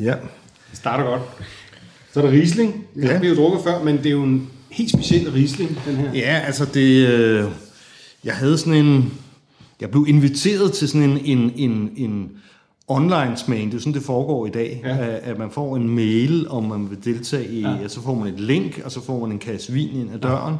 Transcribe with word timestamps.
Ja. 0.00 0.14
Det 0.70 0.78
starter 0.78 1.04
godt. 1.04 1.22
Så 2.12 2.20
er 2.20 2.24
der 2.24 2.32
Riesling. 2.32 2.84
Det 2.94 3.04
Ja. 3.04 3.12
har 3.12 3.20
vi 3.20 3.28
jo 3.28 3.34
drukket 3.34 3.60
før, 3.64 3.82
men 3.84 3.96
det 3.96 4.06
er 4.06 4.10
jo 4.10 4.22
en 4.22 4.50
helt 4.70 4.90
speciel 4.90 5.30
Riesling, 5.32 5.78
den 5.86 5.96
her. 5.96 6.10
Ja, 6.14 6.40
altså 6.46 6.64
det... 6.64 7.08
Øh, 7.08 7.44
jeg 8.24 8.34
havde 8.34 8.58
sådan 8.58 8.86
en... 8.86 9.12
Jeg 9.80 9.90
blev 9.90 10.04
inviteret 10.08 10.72
til 10.72 10.88
sådan 10.88 11.02
en, 11.10 11.18
en, 11.24 11.52
en, 11.56 11.90
en 11.96 12.30
online 12.88 13.36
smagning. 13.36 13.70
Det 13.70 13.74
er 13.74 13.78
jo 13.78 13.80
sådan, 13.82 13.94
det 13.94 14.02
foregår 14.02 14.46
i 14.46 14.50
dag. 14.50 14.80
Ja. 14.84 14.96
At, 14.98 15.08
at 15.22 15.38
man 15.38 15.50
får 15.50 15.76
en 15.76 15.88
mail, 15.88 16.48
om 16.48 16.64
man 16.64 16.90
vil 16.90 16.98
deltage 17.04 17.48
i... 17.48 17.60
Ja. 17.60 17.88
Så 17.88 18.02
får 18.02 18.14
man 18.14 18.28
et 18.34 18.40
link, 18.40 18.80
og 18.84 18.92
så 18.92 19.04
får 19.04 19.20
man 19.20 19.32
en 19.32 19.38
kasse 19.38 19.72
vin 19.72 19.88
ind 20.00 20.12
ad 20.14 20.18
døren. 20.18 20.54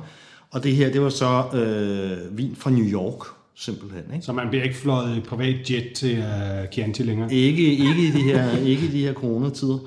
Og 0.51 0.65
det 0.65 0.77
her, 0.77 0.93
det 0.93 1.03
var 1.03 1.09
så 1.09 1.43
øh, 1.55 2.39
vin 2.39 2.57
fra 2.59 2.71
New 2.71 2.85
York, 2.85 3.27
simpelthen. 3.59 4.03
Ikke? 4.15 4.27
Så 4.27 4.33
man 4.33 4.49
bliver 4.49 4.65
ikke 4.65 4.77
fløjet 4.77 5.17
i 5.17 5.21
privat 5.21 5.71
jet 5.71 5.93
til 5.95 6.19
uh, 6.19 6.73
Chianti 6.73 7.03
længere. 7.03 7.33
Ikke, 7.33 7.63
ikke, 7.63 8.03
i 8.03 8.11
de 8.11 8.23
her, 8.23 8.59
ikke 8.73 8.87
i 8.87 8.89
de 8.91 9.03
her 9.03 9.13
coronatider. 9.13 9.79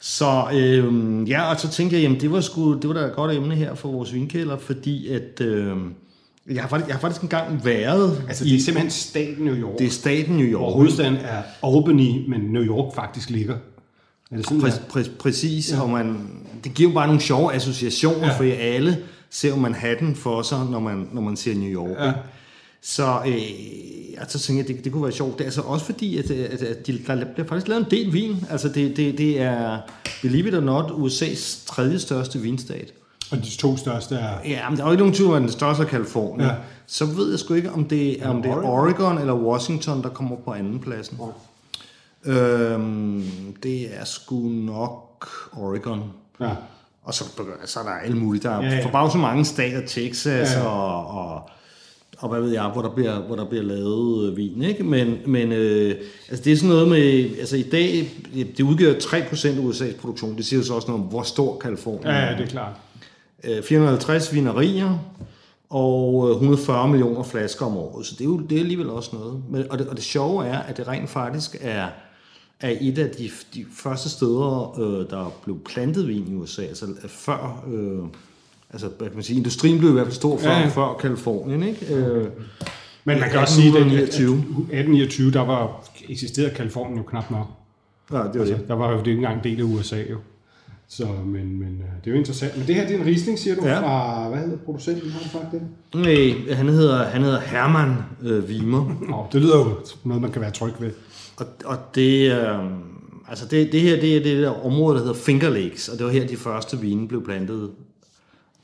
Så 0.00 0.44
øhm, 0.54 1.24
ja, 1.24 1.50
og 1.50 1.60
så 1.60 1.68
tænkte 1.68 1.96
jeg, 1.96 2.02
jamen 2.02 2.20
det 2.20 2.32
var, 2.32 2.40
sgu, 2.40 2.74
det 2.74 2.88
var 2.88 2.94
da 2.94 3.00
et 3.00 3.12
godt 3.12 3.32
emne 3.32 3.54
her 3.54 3.74
for 3.74 3.88
vores 3.92 4.14
vinkælder, 4.14 4.58
fordi 4.58 5.08
at 5.08 5.40
øhm, 5.40 5.94
jeg, 6.50 6.62
har 6.62 6.68
faktisk, 6.68 6.88
jeg 6.88 6.94
har 6.94 7.00
faktisk 7.00 7.22
engang 7.22 7.64
været 7.64 8.24
Altså, 8.28 8.44
det 8.44 8.54
er 8.54 8.60
simpelthen 8.60 8.90
staten 8.90 9.44
New 9.44 9.54
York. 9.54 9.78
det 9.78 9.86
er 9.86 9.90
staten 9.90 10.36
New 10.36 10.46
York. 10.46 10.60
hvor 10.60 10.70
hovedstaden 10.70 11.16
er 11.16 11.42
Albany, 11.62 12.28
men 12.28 12.40
New 12.40 12.62
York 12.62 12.94
faktisk 12.94 13.30
ligger. 13.30 13.56
Er 14.30 14.36
det 14.36 14.46
sådan, 14.46 14.60
Præ, 14.60 14.68
præ, 14.88 15.02
præcis, 15.18 15.72
ja. 15.72 15.82
og 15.82 15.90
man, 15.90 16.28
det 16.64 16.74
giver 16.74 16.90
jo 16.90 16.94
bare 16.94 17.06
nogle 17.06 17.20
sjove 17.20 17.54
associationer, 17.54 18.26
ja. 18.26 18.38
For 18.38 18.44
alle 18.60 18.98
ser 19.30 19.48
jo 19.48 19.56
Manhattan 19.56 20.14
for 20.14 20.42
sig, 20.42 20.58
når 20.70 20.80
man, 20.80 21.08
når 21.12 21.20
man 21.22 21.36
ser 21.36 21.54
New 21.54 21.68
York. 21.68 21.98
Ja. 21.98 22.06
Ja. 22.06 22.12
Så, 22.88 23.20
øh, 23.26 24.20
og 24.20 24.26
så 24.28 24.38
tænkte 24.38 24.62
jeg, 24.62 24.76
det, 24.76 24.84
det 24.84 24.92
kunne 24.92 25.02
være 25.02 25.12
sjovt. 25.12 25.32
Det 25.32 25.40
er 25.40 25.44
altså 25.44 25.60
også 25.60 25.84
fordi, 25.84 26.18
at, 26.18 26.30
at, 26.30 26.62
at 26.62 26.86
de, 26.86 26.98
der 27.06 27.24
bliver 27.34 27.48
faktisk 27.48 27.68
lavet 27.68 27.84
en 27.84 27.90
del 27.90 28.12
vin. 28.12 28.46
Altså 28.50 28.68
det, 28.68 28.96
det, 28.96 29.18
det 29.18 29.40
er, 29.40 29.78
believe 30.22 30.48
it 30.48 30.54
or 30.54 30.60
not, 30.60 30.84
USA's 30.84 31.66
tredje 31.66 31.98
største 31.98 32.38
vinstat. 32.38 32.92
Og 33.30 33.38
de 33.38 33.56
to 33.56 33.76
største 33.76 34.14
er... 34.14 34.38
Ja, 34.44 34.70
men 34.70 34.78
der 34.78 34.84
er 34.84 34.88
jo 34.88 34.92
ikke 34.92 35.02
nogen 35.02 35.14
tvivl 35.14 35.30
om, 35.30 35.36
at 35.36 35.42
den 35.42 35.50
største 35.50 35.82
er 35.82 35.86
Kalifornien. 35.86 36.48
Ja. 36.48 36.54
Så 36.86 37.06
ved 37.06 37.30
jeg 37.30 37.38
sgu 37.38 37.54
ikke, 37.54 37.72
om 37.72 37.84
det, 37.84 38.22
om 38.24 38.42
det 38.42 38.50
er 38.50 38.56
Oregon 38.56 39.18
eller 39.18 39.34
Washington, 39.34 40.02
der 40.02 40.08
kommer 40.08 40.36
på 40.44 40.52
anden 40.52 40.80
pladsen. 40.80 41.18
Øhm, 42.24 43.24
det 43.62 44.00
er 44.00 44.04
sgu 44.04 44.48
nok 44.48 45.28
Oregon. 45.52 46.02
Ja. 46.40 46.50
Og 47.04 47.14
så, 47.14 47.24
så 47.64 47.80
er 47.80 47.84
der 47.84 47.90
alle 47.90 48.16
mulige. 48.16 48.42
Der 48.42 48.50
er 48.50 48.56
Ja, 48.56 48.62
ja, 48.62 48.68
ja. 48.70 48.76
ja. 48.76 48.84
forbavs 48.84 49.12
så 49.12 49.18
mange 49.18 49.44
stater, 49.44 49.86
Texas 49.86 50.54
ja, 50.54 50.60
ja. 50.60 50.66
Og, 50.66 51.06
og, 51.06 51.50
og 52.18 52.28
hvad 52.28 52.40
ved 52.40 52.52
jeg, 52.52 52.68
hvor 52.68 52.82
der 52.82 52.88
bliver, 52.88 53.18
hvor 53.20 53.36
der 53.36 53.44
bliver 53.44 53.64
lavet 53.64 54.30
øh, 54.30 54.36
vin. 54.36 54.62
Ikke? 54.62 54.84
Men, 54.84 55.18
men 55.26 55.52
øh, 55.52 55.94
altså 56.28 56.44
det 56.44 56.52
er 56.52 56.56
sådan 56.56 56.68
noget 56.68 56.88
med, 56.88 57.38
altså 57.38 57.56
i 57.56 57.62
dag, 57.62 58.10
det 58.34 58.60
udgør 58.60 58.92
3% 58.92 59.48
af 59.48 59.56
USA's 59.56 60.00
produktion. 60.00 60.36
Det 60.36 60.46
siger 60.46 60.60
jo 60.60 60.64
så 60.64 60.74
også 60.74 60.88
noget 60.88 61.02
om, 61.02 61.08
hvor 61.08 61.22
stor 61.22 61.58
Kalifornien 61.58 62.06
Ja, 62.06 62.26
ja, 62.26 62.32
det 62.32 62.40
er 62.40 62.46
klart. 62.46 62.72
Øh, 63.44 63.62
450 63.62 64.34
vinerier 64.34 64.98
og 65.70 66.28
øh, 66.28 66.34
140 66.34 66.88
millioner 66.88 67.22
flasker 67.22 67.66
om 67.66 67.76
året. 67.76 68.06
Så 68.06 68.14
det 68.18 68.20
er 68.20 68.28
jo 68.28 68.38
det 68.38 68.56
er 68.56 68.60
alligevel 68.60 68.90
også 68.90 69.10
noget. 69.16 69.42
Men, 69.50 69.70
og, 69.70 69.78
det, 69.78 69.88
og 69.88 69.96
det 69.96 70.04
sjove 70.04 70.46
er, 70.46 70.58
at 70.58 70.76
det 70.76 70.88
rent 70.88 71.10
faktisk 71.10 71.56
er, 71.60 71.86
er 72.60 72.76
et 72.80 72.98
af 72.98 73.10
de, 73.10 73.30
de 73.54 73.66
første 73.76 74.08
steder, 74.08 74.80
øh, 74.80 75.10
der 75.10 75.32
blev 75.44 75.58
plantet 75.64 76.08
vin 76.08 76.28
i 76.28 76.34
USA. 76.34 76.62
Altså 76.62 76.86
øh, 76.86 77.08
før... 77.08 77.64
Øh, 77.72 78.08
altså, 78.72 78.88
hvad 78.98 79.06
kan 79.08 79.16
man 79.16 79.22
sige, 79.24 79.36
industrien 79.36 79.78
blev 79.78 79.90
i 79.90 79.92
hvert 79.92 80.06
fald 80.06 80.14
stor 80.14 80.38
før, 80.38 80.50
Ja, 80.50 80.58
ja, 80.60 80.68
før 80.68 80.96
Kalifornien, 81.00 81.62
ikke? 81.62 81.94
Øh, 81.94 82.26
Men 83.04 83.20
man 83.20 83.30
kan 83.30 83.38
også 83.40 83.54
sige, 83.54 83.68
at 83.68 83.74
1829. 83.74 84.34
1829, 84.34 85.30
der 85.32 85.40
var 85.40 85.84
eksisterede 86.08 86.54
Kalifornien 86.54 86.96
jo 86.98 87.02
knap 87.02 87.30
nok. 87.30 87.46
ja, 88.12 88.16
det 88.16 88.24
var 88.34 88.40
Altså, 88.40 88.54
det. 88.54 88.68
der 88.68 88.74
var 88.74 88.90
jo 88.92 88.98
det 88.98 89.06
ikke 89.06 89.12
engang 89.18 89.36
en 89.38 89.44
del 89.44 89.60
af 89.60 89.64
USA 89.64 89.96
jo. 90.10 90.16
Så, 90.88 91.06
men, 91.26 91.58
men 91.58 91.68
øh, 91.68 91.84
det 92.04 92.06
er 92.06 92.10
jo 92.10 92.16
interessant. 92.16 92.56
Men 92.58 92.66
det 92.66 92.74
her 92.74 92.86
det 92.86 92.96
er 92.96 93.00
en 93.00 93.06
Riesling, 93.06 93.38
siger 93.38 93.56
du, 93.56 93.66
Ja. 93.66 93.80
fra, 93.80 94.28
hvad 94.28 94.38
hedder 94.38 94.56
producenten, 94.56 95.10
har 95.10 95.20
du 95.20 95.28
sagt 95.28 95.44
det? 95.52 95.62
Nej, 95.94 96.54
han 96.54 96.68
hedder, 96.68 97.04
han 97.04 97.22
hedder 97.22 97.40
Herman 97.40 97.94
øh, 98.22 98.44
Wiemer. 98.44 98.94
Nå, 99.08 99.26
det 99.32 99.42
lyder 99.42 99.58
jo 99.58 99.64
noget, 100.04 100.22
man 100.22 100.30
kan 100.32 100.40
være 100.42 100.50
tryg 100.50 100.72
ved. 100.80 100.90
Og, 101.36 101.46
og 101.64 101.76
det, 101.94 102.32
øh, 102.32 102.58
altså 103.28 103.46
det, 103.50 103.72
det 103.72 103.80
her 103.80 104.00
det 104.00 104.16
er 104.16 104.22
det 104.22 104.42
der 104.42 104.66
område, 104.66 104.94
der 104.96 105.00
hedder 105.04 105.14
Finger 105.14 105.50
Lakes, 105.50 105.88
og 105.88 105.98
det 105.98 106.06
var 106.06 106.12
her, 106.12 106.26
de 106.26 106.36
første 106.36 106.78
vine 106.80 107.08
blev 107.08 107.24
plantet 107.24 107.70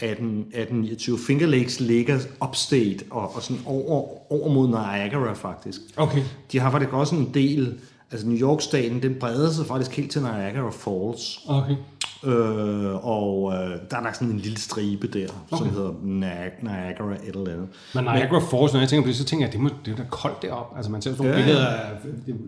18, 0.02 0.38
1829. 0.38 1.18
Finger 1.18 1.46
Lakes 1.46 1.80
ligger 1.80 2.18
upstate 2.44 3.04
og, 3.10 3.36
og 3.36 3.42
sådan 3.42 3.62
over, 3.66 4.32
over 4.32 4.52
mod 4.52 4.68
Niagara 4.68 5.32
faktisk. 5.32 5.80
Okay. 5.96 6.22
De 6.52 6.58
har 6.58 6.70
faktisk 6.70 6.92
også 6.92 7.14
en 7.14 7.30
del, 7.34 7.78
altså 8.10 8.28
New 8.28 8.38
York-staten, 8.38 9.02
den 9.02 9.14
breder 9.20 9.50
sig 9.50 9.66
faktisk 9.66 9.96
helt 9.96 10.10
til 10.10 10.22
Niagara 10.22 10.70
Falls. 10.70 11.40
Okay. 11.48 11.76
Øh, 12.24 13.06
og 13.06 13.52
øh, 13.54 13.58
der 13.90 13.96
er 13.96 14.02
der 14.02 14.12
sådan 14.12 14.28
en 14.28 14.38
lille 14.38 14.58
stribe 14.58 15.06
der, 15.06 15.24
okay. 15.24 15.56
som 15.58 15.60
Okay. 15.66 15.70
hedder 15.70 15.90
Niag- 15.90 16.62
Niagara 16.62 17.14
et 17.14 17.36
eller 17.36 17.52
andet. 17.52 17.68
Men 17.94 18.04
Niagara 18.04 18.38
Falls, 18.38 18.72
når 18.72 18.80
jeg 18.80 18.88
tænker 18.88 19.02
på 19.02 19.08
det, 19.08 19.16
så 19.16 19.24
tænker 19.24 19.46
jeg, 19.46 19.48
at 19.48 19.52
det, 19.52 19.60
må, 19.60 19.68
det 19.84 19.92
er 19.92 19.96
da 19.96 20.02
koldt 20.10 20.42
deroppe. 20.42 20.76
Altså 20.76 20.92
man 20.92 21.02
ser 21.02 21.10
sådan 21.10 21.26
nogle 21.26 21.40
Ja. 21.40 21.44
billeder 21.46 21.66
af 21.66 21.90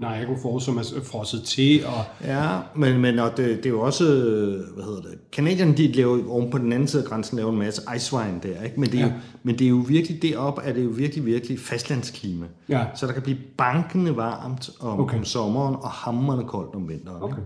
Niagara 0.01 0.35
Falls, 0.43 0.65
som 0.65 0.77
er 0.79 0.83
frosset 1.05 1.43
til, 1.43 1.87
og 1.87 2.27
Ja, 2.27 2.59
men, 2.77 3.01
men 3.01 3.19
og 3.19 3.31
det, 3.37 3.57
det 3.57 3.67
er 3.67 3.71
jo 3.71 3.81
også, 3.81 4.05
øh, 4.05 4.75
hvad 4.75 4.85
hedder 4.85 5.01
det, 5.03 5.19
Canadierne, 5.33 5.77
de 5.77 5.93
laver 5.93 6.19
oven 6.31 6.51
på 6.51 6.59
den 6.59 6.73
anden 6.73 6.89
side 6.89 7.03
af 7.03 7.09
grænsen, 7.09 7.37
laver 7.37 7.53
en 7.53 7.59
masse 7.59 7.83
icewine 7.97 8.41
der, 8.43 8.63
ikke? 8.63 8.81
Men 8.81 8.91
det, 8.91 9.01
er 9.01 9.05
Ja. 9.05 9.07
jo, 9.07 9.13
men 9.43 9.59
det 9.59 9.65
er 9.65 9.69
jo 9.69 9.85
virkelig, 9.89 10.23
deroppe 10.23 10.63
er 10.63 10.73
det 10.73 10.85
jo 10.85 10.91
virkelig, 10.91 11.27
virkelig 11.27 11.59
fastlandsklima. 11.61 12.47
Ja. 12.69 12.85
Så 12.95 13.07
der 13.07 13.13
kan 13.13 13.23
blive 13.23 13.39
bankende 13.59 14.17
varmt 14.17 14.71
om, 14.81 14.89
Okay. 14.89 15.03
okay. 15.03 15.19
om 15.19 15.25
sommeren, 15.25 15.75
og 15.75 15.91
hammerende 15.91 16.45
koldt 16.45 16.75
om 16.75 16.89
vinteren. 16.89 17.23
ikke? 17.31 17.43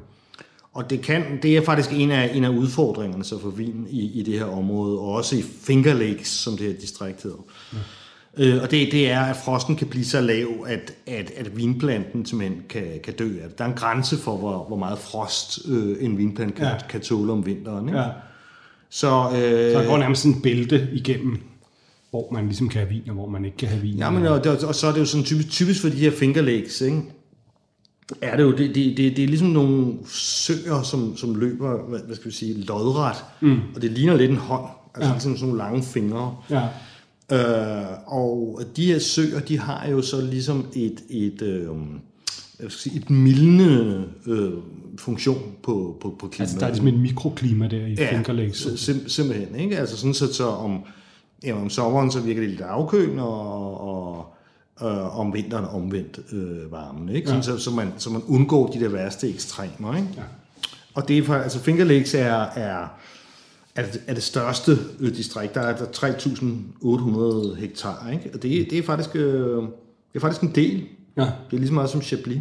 Og 0.78 0.90
det, 0.90 1.00
kan, 1.02 1.22
det 1.42 1.56
er 1.56 1.62
faktisk 1.64 1.90
en 1.92 2.10
af, 2.10 2.30
en 2.34 2.44
af 2.44 2.48
udfordringerne 2.48 3.24
så 3.24 3.40
for 3.40 3.50
vin 3.50 3.86
i, 3.90 4.18
i 4.20 4.22
det 4.22 4.34
her 4.38 4.44
område, 4.44 4.98
og 4.98 5.06
også 5.08 5.36
i 5.36 5.42
Finger 5.62 5.94
Lakes, 5.94 6.28
som 6.28 6.56
det 6.56 6.66
her 6.66 6.80
distrikt 6.80 7.22
hedder. 7.22 7.44
Ja. 7.72 7.78
Øh, 8.44 8.62
og 8.62 8.70
det, 8.70 8.92
det 8.92 9.10
er, 9.10 9.20
at 9.20 9.36
frosten 9.44 9.76
kan 9.76 9.86
blive 9.86 10.04
så 10.04 10.20
lav, 10.20 10.46
at, 10.66 10.92
at, 11.06 11.30
at 11.36 11.56
vinplanten 11.56 12.26
simpelthen 12.26 12.62
kan, 12.68 12.84
kan 13.04 13.14
dø 13.14 13.24
af 13.42 13.48
det. 13.48 13.58
Der 13.58 13.64
er 13.64 13.68
en 13.68 13.74
grænse 13.74 14.16
for, 14.16 14.36
hvor, 14.36 14.64
hvor 14.68 14.76
meget 14.76 14.98
frost 14.98 15.58
øh, 15.68 15.96
en 16.00 16.18
vinplante 16.18 16.54
kan, 16.56 16.64
Ja. 16.66 16.72
kan 16.90 17.00
tåle 17.00 17.32
om 17.32 17.46
vinteren. 17.46 17.88
Ikke? 17.88 17.98
ja. 18.00 18.06
Så, 18.90 19.08
øh, 19.08 19.72
Så 19.72 19.78
der 19.78 19.86
går 19.86 19.98
nærmest 19.98 20.24
en 20.24 20.40
bælte 20.42 20.88
igennem, 20.92 21.38
hvor 22.10 22.28
man 22.32 22.44
ligesom 22.46 22.68
kan 22.68 22.78
have 22.80 22.88
vin, 22.88 23.02
og 23.08 23.14
hvor 23.14 23.28
man 23.28 23.44
ikke 23.44 23.56
kan 23.56 23.68
have 23.68 23.82
vin. 23.82 23.96
Ja, 23.98 24.10
men 24.10 24.26
og, 24.26 24.44
det- 24.44 24.64
og 24.64 24.74
så 24.74 24.86
er 24.86 24.92
det 24.92 25.00
jo 25.00 25.04
sådan 25.04 25.24
typisk, 25.24 25.48
typisk 25.50 25.80
for 25.80 25.88
de 25.88 25.96
her 25.96 26.10
Finger 26.10 26.42
Lakes, 26.42 26.80
ikke? 26.80 27.02
Er 28.22 28.36
det 28.36 28.42
jo, 28.42 28.50
det, 28.50 28.74
det, 28.74 28.96
det, 28.96 29.16
det 29.16 29.24
er 29.24 29.28
ligesom 29.28 29.48
nogle 29.48 29.94
søer, 30.14 30.82
som, 30.82 31.16
som 31.16 31.34
løber, 31.34 31.88
hvad, 31.88 32.00
hvad 32.06 32.16
skal 32.16 32.30
vi 32.30 32.34
sige, 32.36 32.54
lodret, 32.60 33.16
mm. 33.40 33.58
og 33.74 33.82
det 33.82 33.90
ligner 33.90 34.16
lidt 34.16 34.30
en 34.30 34.36
hånd, 34.36 34.66
altså 34.94 35.08
Ja. 35.08 35.14
ligesom 35.14 35.36
sådan 35.36 35.48
nogle 35.48 35.58
lange 35.64 35.82
fingre. 35.82 36.36
Ja. 36.50 36.62
Øh, 37.32 37.86
og 38.06 38.60
de 38.76 38.86
her 38.86 38.98
søer, 38.98 39.40
de 39.40 39.58
har 39.58 39.88
jo 39.88 40.02
så 40.02 40.20
ligesom 40.20 40.66
et, 40.74 41.00
et, 41.10 41.42
øh, 41.42 41.66
jeg 42.62 42.70
skal 42.70 42.90
sige, 42.90 42.96
et 42.96 43.10
mildende 43.10 44.04
øh, 44.26 44.52
funktion 44.98 45.42
på, 45.62 45.98
på, 46.00 46.16
på 46.20 46.28
klimaet. 46.28 46.40
Altså, 46.40 46.58
der 46.58 46.66
er 46.66 46.70
ligesom 46.70 46.88
et 46.88 46.98
mikroklima 47.00 47.68
der 47.68 47.86
i 47.86 47.94
ja, 47.94 48.10
Finger 48.16 48.32
Lakes. 48.32 48.68
sim, 48.76 49.08
simpelthen. 49.08 49.56
Ikke? 49.60 49.78
Altså 49.78 49.96
sådan 49.96 50.14
så, 50.14 50.34
så 50.34 50.46
om, 50.46 50.80
ja, 51.44 51.60
om 51.60 51.70
sommeren, 51.70 52.10
så 52.12 52.20
virker 52.20 52.40
det 52.40 52.50
lidt 52.50 52.60
afkølende, 52.60 53.22
og, 53.22 53.80
og, 53.80 54.34
øh, 54.82 55.18
om 55.18 55.34
vinteren 55.34 55.64
omvendt 55.64 56.20
øh, 56.32 56.72
varmen, 56.72 57.08
ikke? 57.08 57.28
Sådan, 57.28 57.42
så, 57.42 57.58
så, 57.58 57.70
man, 57.70 57.92
så 57.98 58.10
man 58.10 58.22
undgår 58.22 58.66
de 58.66 58.80
der 58.80 58.88
værste 58.88 59.28
ekstremer, 59.28 59.96
ikke? 59.96 60.08
Ja. 60.16 60.22
Og 60.94 61.08
det 61.08 61.18
er 61.18 61.22
faktisk, 61.22 61.44
altså 61.44 61.58
Finger 61.58 61.84
Lakes 61.84 62.14
er, 62.14 62.42
er, 62.42 62.86
er, 63.74 63.82
det, 63.82 64.02
er 64.06 64.14
det 64.14 64.22
største 64.22 64.78
distrikt. 65.00 65.54
Der 65.54 65.60
er 65.60 65.76
der 65.76 65.84
3.800 65.84 67.60
hektar, 67.60 68.10
ikke? 68.10 68.30
Og 68.34 68.42
det, 68.42 68.70
det, 68.70 68.78
er 68.78 68.82
faktisk, 68.82 69.16
øh, 69.16 69.62
det 69.62 70.14
er 70.14 70.20
faktisk 70.20 70.42
en 70.42 70.54
del. 70.54 70.86
Ja. 71.16 71.22
Det 71.22 71.52
er 71.52 71.56
lige 71.56 71.66
så 71.66 71.74
meget 71.74 71.90
som 71.90 72.02
Chablis. 72.02 72.40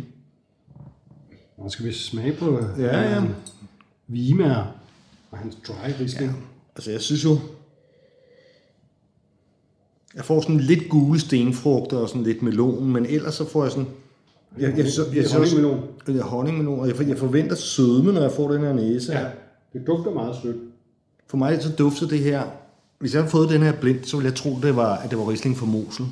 Nu 1.64 1.70
skal 1.70 1.86
vi 1.86 1.94
smage 1.94 2.34
på 2.34 2.60
Ja, 2.78 3.02
ja. 3.02 3.18
øh, 3.18 3.30
Vimaer 4.08 4.66
og 5.32 5.38
hans 5.38 5.58
dry 5.68 5.74
Riesling. 6.00 6.32
Ja. 6.32 6.38
Altså, 6.76 6.92
jeg 6.92 7.02
synes 7.02 7.24
jo... 7.24 7.40
Jeg 10.18 10.26
får 10.26 10.42
sådan 10.42 10.60
lidt 10.60 10.90
gule 10.90 11.20
stenfrugter 11.20 11.98
og 11.98 12.10
sådan 12.10 12.24
lidt 12.24 12.42
melon, 12.42 12.86
men 12.86 13.06
ellers 13.06 13.34
så 13.34 13.50
får 13.50 13.64
jeg 13.64 13.72
sådan... 13.72 13.88
Jeg, 14.58 14.70
jeg, 14.70 14.78
jeg, 14.78 14.86
jeg, 15.16 15.24
jeg, 15.24 15.32
Honningmelon. 15.32 15.84
Ja, 16.08 16.22
honningmelon, 16.22 16.80
og 16.80 16.88
jeg, 16.88 17.08
jeg 17.08 17.18
forventer 17.18 17.56
sødme, 17.56 18.12
når 18.12 18.22
jeg 18.22 18.32
får 18.32 18.52
den 18.52 18.62
her 18.62 18.74
næse. 18.74 19.14
Ja, 19.14 19.26
det 19.74 19.88
dufter 19.88 20.12
meget 20.12 20.36
sødt. 20.44 20.58
For 21.28 21.38
mig 21.38 21.64
så 21.64 21.72
dufter 21.72 22.08
det 22.08 22.20
her... 22.20 22.44
Hvis 23.00 23.14
jeg 23.14 23.22
havde 23.22 23.32
fået 23.32 23.50
den 23.50 23.62
her 23.62 23.72
blind, 23.72 24.04
så 24.04 24.18
ville 24.18 24.30
jeg 24.30 24.36
tro, 24.36 24.60
det 24.62 24.76
var, 24.76 24.98
at 24.98 25.10
det 25.10 25.18
var 25.18 25.30
Riesling 25.30 25.58
fra 25.58 25.66
Mosel. 25.66 26.06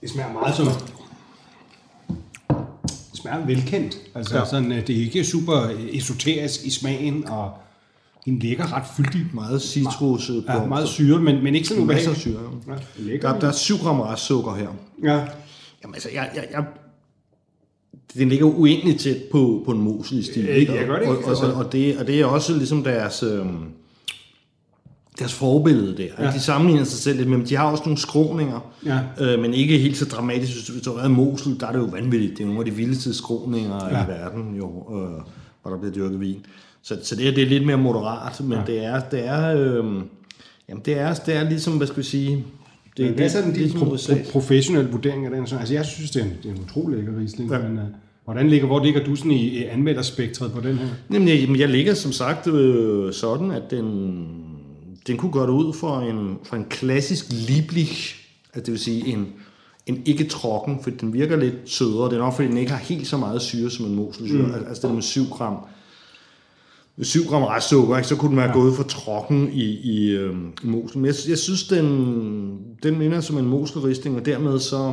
Det 0.00 0.10
smager 0.10 0.32
meget 0.32 0.54
som... 0.54 0.66
Smager 3.26 3.46
velkendt. 3.46 3.98
Altså 4.14 4.34
Ja. 4.34 4.40
ja. 4.40 4.46
sådan, 4.48 4.72
øh, 4.72 4.86
det 4.86 4.96
er 4.96 5.00
ikke 5.00 5.24
super 5.24 5.70
esoterisk 5.92 6.66
i 6.66 6.70
smagen, 6.70 7.28
og 7.28 7.50
den 8.24 8.38
ligger 8.38 8.72
ret 8.72 8.82
fyldig. 8.96 9.26
Meget 9.32 9.62
citrus. 9.62 10.30
Ja, 10.48 10.64
meget 10.64 10.88
syret, 10.88 11.22
men, 11.22 11.44
men 11.44 11.54
ikke 11.54 11.68
sådan 11.68 11.86
Masser 11.86 12.10
af 12.10 12.14
ubehageligt. 12.14 12.60
syre. 12.66 12.76
Ja, 12.98 13.02
lækker. 13.10 13.32
Der, 13.32 13.40
der 13.40 13.48
er 13.48 13.52
7 13.52 13.76
gram 13.78 14.00
restsukker 14.00 14.54
her. 14.54 14.68
Ja. 15.04 15.24
Jamen 15.82 15.94
altså, 15.94 16.08
jeg, 16.14 16.30
jeg, 16.34 16.44
jeg, 16.52 16.64
den 18.14 18.28
ligger 18.28 18.46
uendeligt 18.46 19.00
tæt 19.00 19.16
på, 19.32 19.62
på 19.64 19.72
en 19.72 19.78
mosel 19.78 20.18
i 20.18 20.22
stil. 20.22 20.48
Øh, 20.48 20.56
jeg 20.64 20.66
gør 20.66 20.74
det 20.74 21.08
og, 21.08 21.14
ikke, 21.14 21.24
og, 21.24 21.30
altså. 21.30 21.46
og, 21.46 21.54
og, 21.64 21.72
det, 21.72 21.98
og 21.98 22.06
det 22.06 22.20
er 22.20 22.24
også 22.24 22.56
ligesom 22.56 22.84
deres, 22.84 23.22
øh, 23.22 23.46
deres 25.18 25.32
forbillede 25.34 25.96
der. 25.96 26.24
Ja. 26.24 26.30
De 26.30 26.40
sammenligner 26.40 26.84
sig 26.84 26.98
selv 26.98 27.16
lidt, 27.18 27.28
men 27.28 27.46
de 27.46 27.56
har 27.56 27.70
også 27.70 27.82
nogle 27.86 27.98
skråninger, 27.98 28.72
Ja. 28.86 28.98
øh, 29.20 29.40
men 29.40 29.54
ikke 29.54 29.78
helt 29.78 29.96
så 29.96 30.04
dramatisk. 30.04 30.70
Hvis 30.72 30.82
du 30.82 30.90
har 30.90 30.96
været 30.96 31.08
i 31.08 31.12
Mosel, 31.12 31.60
der 31.60 31.66
er 31.66 31.72
det 31.72 31.78
jo 31.78 31.84
vanvittigt. 31.84 32.32
Det 32.38 32.42
er 32.42 32.46
nogle 32.46 32.60
af 32.60 32.64
de 32.66 32.70
vildeste 32.74 33.14
skråninger 33.14 33.78
ja. 33.90 34.04
I 34.04 34.08
verden, 34.08 34.56
jo, 34.56 34.66
øh, 34.66 35.22
hvor 35.62 35.70
der 35.70 35.78
bliver 35.78 35.92
dyrket 35.94 36.20
vin. 36.20 36.36
Så, 36.82 36.98
så 37.02 37.16
det, 37.16 37.24
her, 37.24 37.32
det 37.34 37.42
er 37.42 37.46
lidt 37.48 37.66
mere 37.66 37.78
moderat, 37.78 38.40
men 38.40 38.52
ja. 38.58 38.64
det 38.66 38.84
er, 38.84 39.00
det 39.00 39.26
er, 39.26 39.56
øh, 39.56 39.84
jamen 40.68 40.82
det 40.84 40.98
er, 40.98 41.14
det 41.14 41.36
er 41.36 41.48
ligesom, 41.48 41.76
hvad 41.76 41.86
skal 41.86 41.98
vi 41.98 42.02
sige, 42.02 42.44
det, 42.96 43.10
Hvad 43.10 43.24
er 43.24 43.28
sådan 43.28 43.52
din 43.54 43.68
pro- 43.68 43.96
pro- 43.96 44.30
professionelle 44.32 44.90
vurdering 44.90 45.24
af 45.24 45.30
den? 45.30 45.46
Så, 45.46 45.56
Altså, 45.56 45.74
jeg 45.74 45.84
synes, 45.84 46.10
det 46.10 46.20
er 46.20 46.24
en, 46.26 46.32
det 46.42 46.48
er 46.50 46.54
en 46.54 46.60
utrolig 46.64 46.96
lækker 46.98 47.20
Riesling, 47.20 47.50
Ja. 47.52 47.58
men 47.58 47.72
uh, 47.78 47.84
hvordan 48.24 48.48
ligger, 48.48 48.66
hvor 48.66 48.84
ligger 48.84 49.04
du 49.04 49.16
sådan 49.16 49.32
i, 49.32 49.64
anmelderspektret 49.64 50.52
på 50.52 50.60
den 50.60 50.76
her? 50.78 50.86
Jamen, 51.12 51.28
jeg, 51.28 51.58
jeg 51.60 51.68
ligger 51.68 51.94
som 51.94 52.12
sagt 52.12 52.46
øh, 52.46 53.12
sådan, 53.12 53.50
at 53.50 53.62
den, 53.70 54.26
den 55.06 55.16
kunne 55.16 55.42
det 55.42 55.48
ud 55.48 55.72
for 55.74 56.00
en, 56.00 56.38
for 56.44 56.56
en 56.56 56.64
klassisk 56.64 57.26
Lieblich, 57.30 58.14
altså 58.54 58.66
det 58.66 58.72
vil 58.72 58.78
sige 58.78 59.06
en, 59.06 59.32
en 59.86 60.02
ikke 60.04 60.24
trokken, 60.28 60.82
for 60.82 60.90
den 60.90 61.12
virker 61.12 61.36
lidt 61.36 61.54
sødere. 61.64 62.04
Det 62.04 62.12
er 62.12 62.18
nok, 62.18 62.34
fordi 62.34 62.48
den 62.48 62.56
ikke 62.56 62.72
har 62.72 62.78
helt 62.78 63.06
så 63.06 63.16
meget 63.16 63.42
syre 63.42 63.70
som 63.70 63.86
en 63.86 63.94
moselsyre. 63.94 64.46
Mm. 64.46 64.54
Altså 64.68 64.86
den 64.86 64.94
med 64.94 65.02
7 65.02 65.24
gram, 65.30 65.56
med 66.96 67.04
7 67.04 67.20
gram 67.28 67.42
restsukker, 67.42 67.96
ikke, 67.96 68.08
så 68.08 68.16
kunne 68.16 68.28
den 68.28 68.36
være 68.36 68.46
ja. 68.46 68.52
gået 68.52 68.76
for 68.76 68.82
trokken 68.82 69.52
i, 69.52 69.64
i, 69.64 70.10
øh, 70.10 70.36
i 70.62 70.66
mosel. 70.66 70.98
Men 70.98 71.06
jeg, 71.06 71.14
jeg 71.28 71.38
synes, 71.38 71.64
den, 71.68 72.58
den 72.82 72.98
minder 72.98 73.20
som 73.20 73.38
en 73.38 73.46
moselristing, 73.46 74.16
og 74.16 74.26
dermed 74.26 74.58
så, 74.58 74.92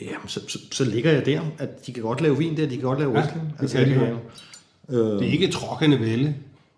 jamen, 0.00 0.28
så, 0.28 0.40
så, 0.48 0.58
så 0.72 0.84
ligger 0.84 1.12
jeg 1.12 1.26
der, 1.26 1.40
at 1.58 1.86
de 1.86 1.92
kan 1.92 2.02
godt 2.02 2.20
lave 2.20 2.38
vin 2.38 2.56
der, 2.56 2.66
de 2.66 2.74
kan 2.74 2.84
godt 2.84 2.98
lave 2.98 3.18
Ja, 3.18 3.22
Riesling. 3.22 3.52
det 3.60 3.70
kan 3.70 3.86
de 3.86 4.04
jeg 4.04 4.10
godt. 4.12 5.20
Det 5.20 5.28
er 5.28 5.32
ikke 5.32 5.48
trokkende 5.48 6.00
vælge. 6.00 6.36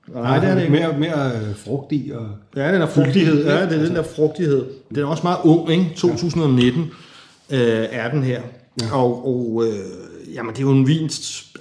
Nej, 0.08 0.38
det 0.38 0.48
er 0.50 0.54
det 0.54 0.60
ikke. 0.62 0.72
Mere, 0.72 0.98
mere 0.98 1.30
øh, 1.36 1.56
frugt 1.56 1.92
i. 1.92 2.12
Og... 2.14 2.26
Ja, 2.56 2.74
den 2.74 2.82
er 2.82 2.86
frugtighed. 2.86 3.44
Ja, 3.44 3.66
det 3.66 3.80
er 3.80 3.84
den 3.86 3.94
der 3.96 4.02
frugtighed. 4.02 4.64
Den 4.88 4.98
er 4.98 5.04
også 5.06 5.22
meget 5.22 5.38
ung, 5.44 5.70
ikke? 5.70 5.92
2019 5.96 6.82
øh, 6.82 6.88
er 7.90 8.10
den 8.10 8.22
her. 8.22 8.40
Ja. 8.82 8.96
Og, 8.96 9.26
og 9.26 9.64
øh, 9.66 10.34
jamen, 10.34 10.52
det 10.52 10.58
er 10.58 10.62
jo 10.62 10.70
en 10.70 10.86
vin, 10.86 11.02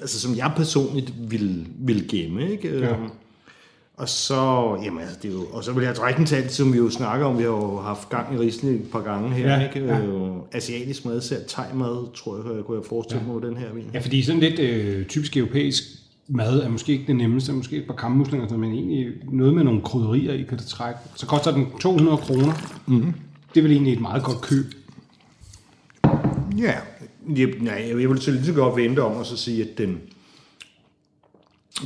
altså, 0.01 0.19
som 0.21 0.35
jeg 0.37 0.51
personligt 0.55 1.13
vil, 1.31 1.65
vil 1.79 2.07
gemme, 2.09 2.51
ikke? 2.51 2.79
Ja. 2.79 2.89
Øhm, 2.91 3.09
Og 3.97 4.09
så, 4.09 4.75
jamen, 4.83 5.01
altså, 5.01 5.15
det 5.21 5.29
er 5.29 5.33
jo, 5.33 5.45
og 5.51 5.63
så 5.63 5.71
vil 5.71 5.83
jeg 5.83 5.95
drikke 5.95 6.25
til, 6.25 6.49
som 6.49 6.73
vi 6.73 6.77
jo 6.77 6.89
snakker 6.89 7.25
om, 7.25 7.37
vi 7.37 7.43
har 7.43 7.49
jo 7.49 7.77
haft 7.79 8.09
gang 8.09 8.35
i 8.35 8.37
Riesling 8.37 8.75
et 8.75 8.91
par 8.91 9.01
gange 9.01 9.29
her, 9.29 9.53
Ja, 9.59 9.63
ikke? 9.63 9.85
ja. 9.87 9.99
Øh, 9.99 10.31
asiatisk 10.51 11.05
mad, 11.05 11.17
især 11.21 11.37
thai-mad, 11.47 12.13
tror 12.15 12.55
jeg, 12.55 12.65
kunne 12.65 12.77
jeg 12.77 12.85
forestille 12.89 13.23
mig 13.27 13.35
med 13.41 13.49
den 13.49 13.57
her 13.57 13.73
vin. 13.73 13.85
Ja, 13.93 13.99
fordi 13.99 14.23
sådan 14.23 14.41
lidt 14.41 14.59
øh, 14.59 15.05
typisk 15.05 15.37
europæisk 15.37 15.83
mad 16.31 16.59
er 16.59 16.69
måske 16.69 16.91
ikke 16.91 17.07
det 17.07 17.15
nemmeste, 17.15 17.53
måske 17.53 17.77
et 17.77 17.87
par 17.87 17.93
kammuslinger, 17.95 18.47
sådan, 18.47 18.59
men 18.59 18.71
egentlig 18.71 19.07
noget 19.31 19.53
med 19.53 19.63
nogle 19.63 19.81
krydderier 19.81 20.33
i 20.33 20.43
kan 20.43 20.57
det 20.57 20.65
trække. 20.65 20.99
Så 21.15 21.25
koster 21.25 21.51
den 21.51 21.67
200 21.81 22.17
kroner. 22.17 22.53
Mm-hmm. 22.87 23.13
Det 23.53 23.59
er 23.59 23.61
vel 23.61 23.71
egentlig 23.71 23.93
et 23.93 24.01
meget 24.01 24.23
godt 24.23 24.41
køb. 24.41 24.65
Ja, 26.57 26.73
jeg, 27.35 27.47
nej, 27.61 27.85
jeg 27.99 28.09
vil 28.09 28.21
så 28.21 28.31
lige 28.31 28.45
så 28.45 28.53
godt 28.53 28.75
vente 28.75 29.03
om 29.03 29.11
og 29.11 29.25
så 29.25 29.37
sige, 29.37 29.61
at 29.63 29.77
den, 29.77 29.99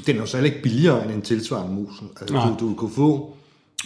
den 0.05 0.15
er 0.15 0.19
jo 0.19 0.27
heller 0.33 0.45
ikke 0.49 0.61
billigere 0.63 1.05
end 1.05 1.13
en 1.13 1.21
tilsvarende 1.21 1.73
musel. 1.75 2.07
Altså, 2.21 2.33
Nej. 2.35 2.47
du, 2.59 2.69
du 2.69 2.75
kan 2.75 2.89
få 2.89 3.37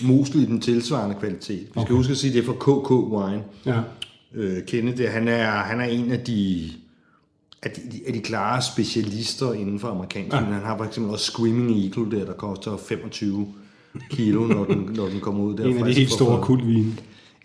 musel 0.04 0.42
i 0.42 0.46
den 0.46 0.62
tilsvarende 0.62 1.16
kvalitet. 1.20 1.60
Vi 1.60 1.66
skal 1.72 1.82
Okay. 1.82 1.94
huske 1.94 2.12
at 2.12 2.18
sige, 2.18 2.30
at 2.32 2.36
det 2.36 2.42
er 2.42 2.46
fra 2.54 2.80
KK 2.82 2.92
Wine. 2.92 3.44
Ja. 3.66 3.82
Øh, 4.34 4.66
Kenneth, 4.66 5.04
han 5.12 5.28
er, 5.28 5.50
han 5.52 5.82
er 5.82 5.86
en 5.86 6.12
af 6.12 6.20
de, 6.20 6.70
af 7.64 7.72
de, 7.72 7.82
af 8.08 8.14
de 8.14 8.20
klare 8.20 8.62
specialister 8.62 9.54
inden 9.54 9.80
for 9.80 9.88
amerikansk. 9.88 10.34
Ja. 10.36 10.40
Han 10.42 10.54
har 10.64 10.78
for 10.78 10.86
eksempel 10.86 11.12
også 11.14 11.26
Screaming 11.32 11.72
Eagle 11.72 12.20
der, 12.20 12.26
der 12.26 12.34
koster 12.34 12.78
25 12.78 13.54
kilo, 14.10 14.42
når 14.48 14.66
den, 14.66 14.90
når 14.96 15.06
den 15.08 15.20
kommer 15.20 15.44
ud 15.44 15.58
der. 15.58 15.66
En 15.66 15.78
af 15.78 15.86
de 15.86 15.94
helt 15.94 16.12
store 16.12 16.42
kultvine. 16.44 16.94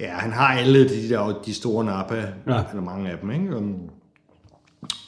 Ja, 0.01 0.11
han 0.15 0.33
har 0.33 0.47
alle 0.49 0.89
de 0.89 1.09
der 1.09 1.41
de 1.47 1.55
store 1.55 1.85
Napa, 1.85 2.15
ja. 2.47 2.63
Eller 2.71 2.83
mange 2.83 3.11
af 3.11 3.19
dem, 3.19 3.31
ikke? 3.31 3.51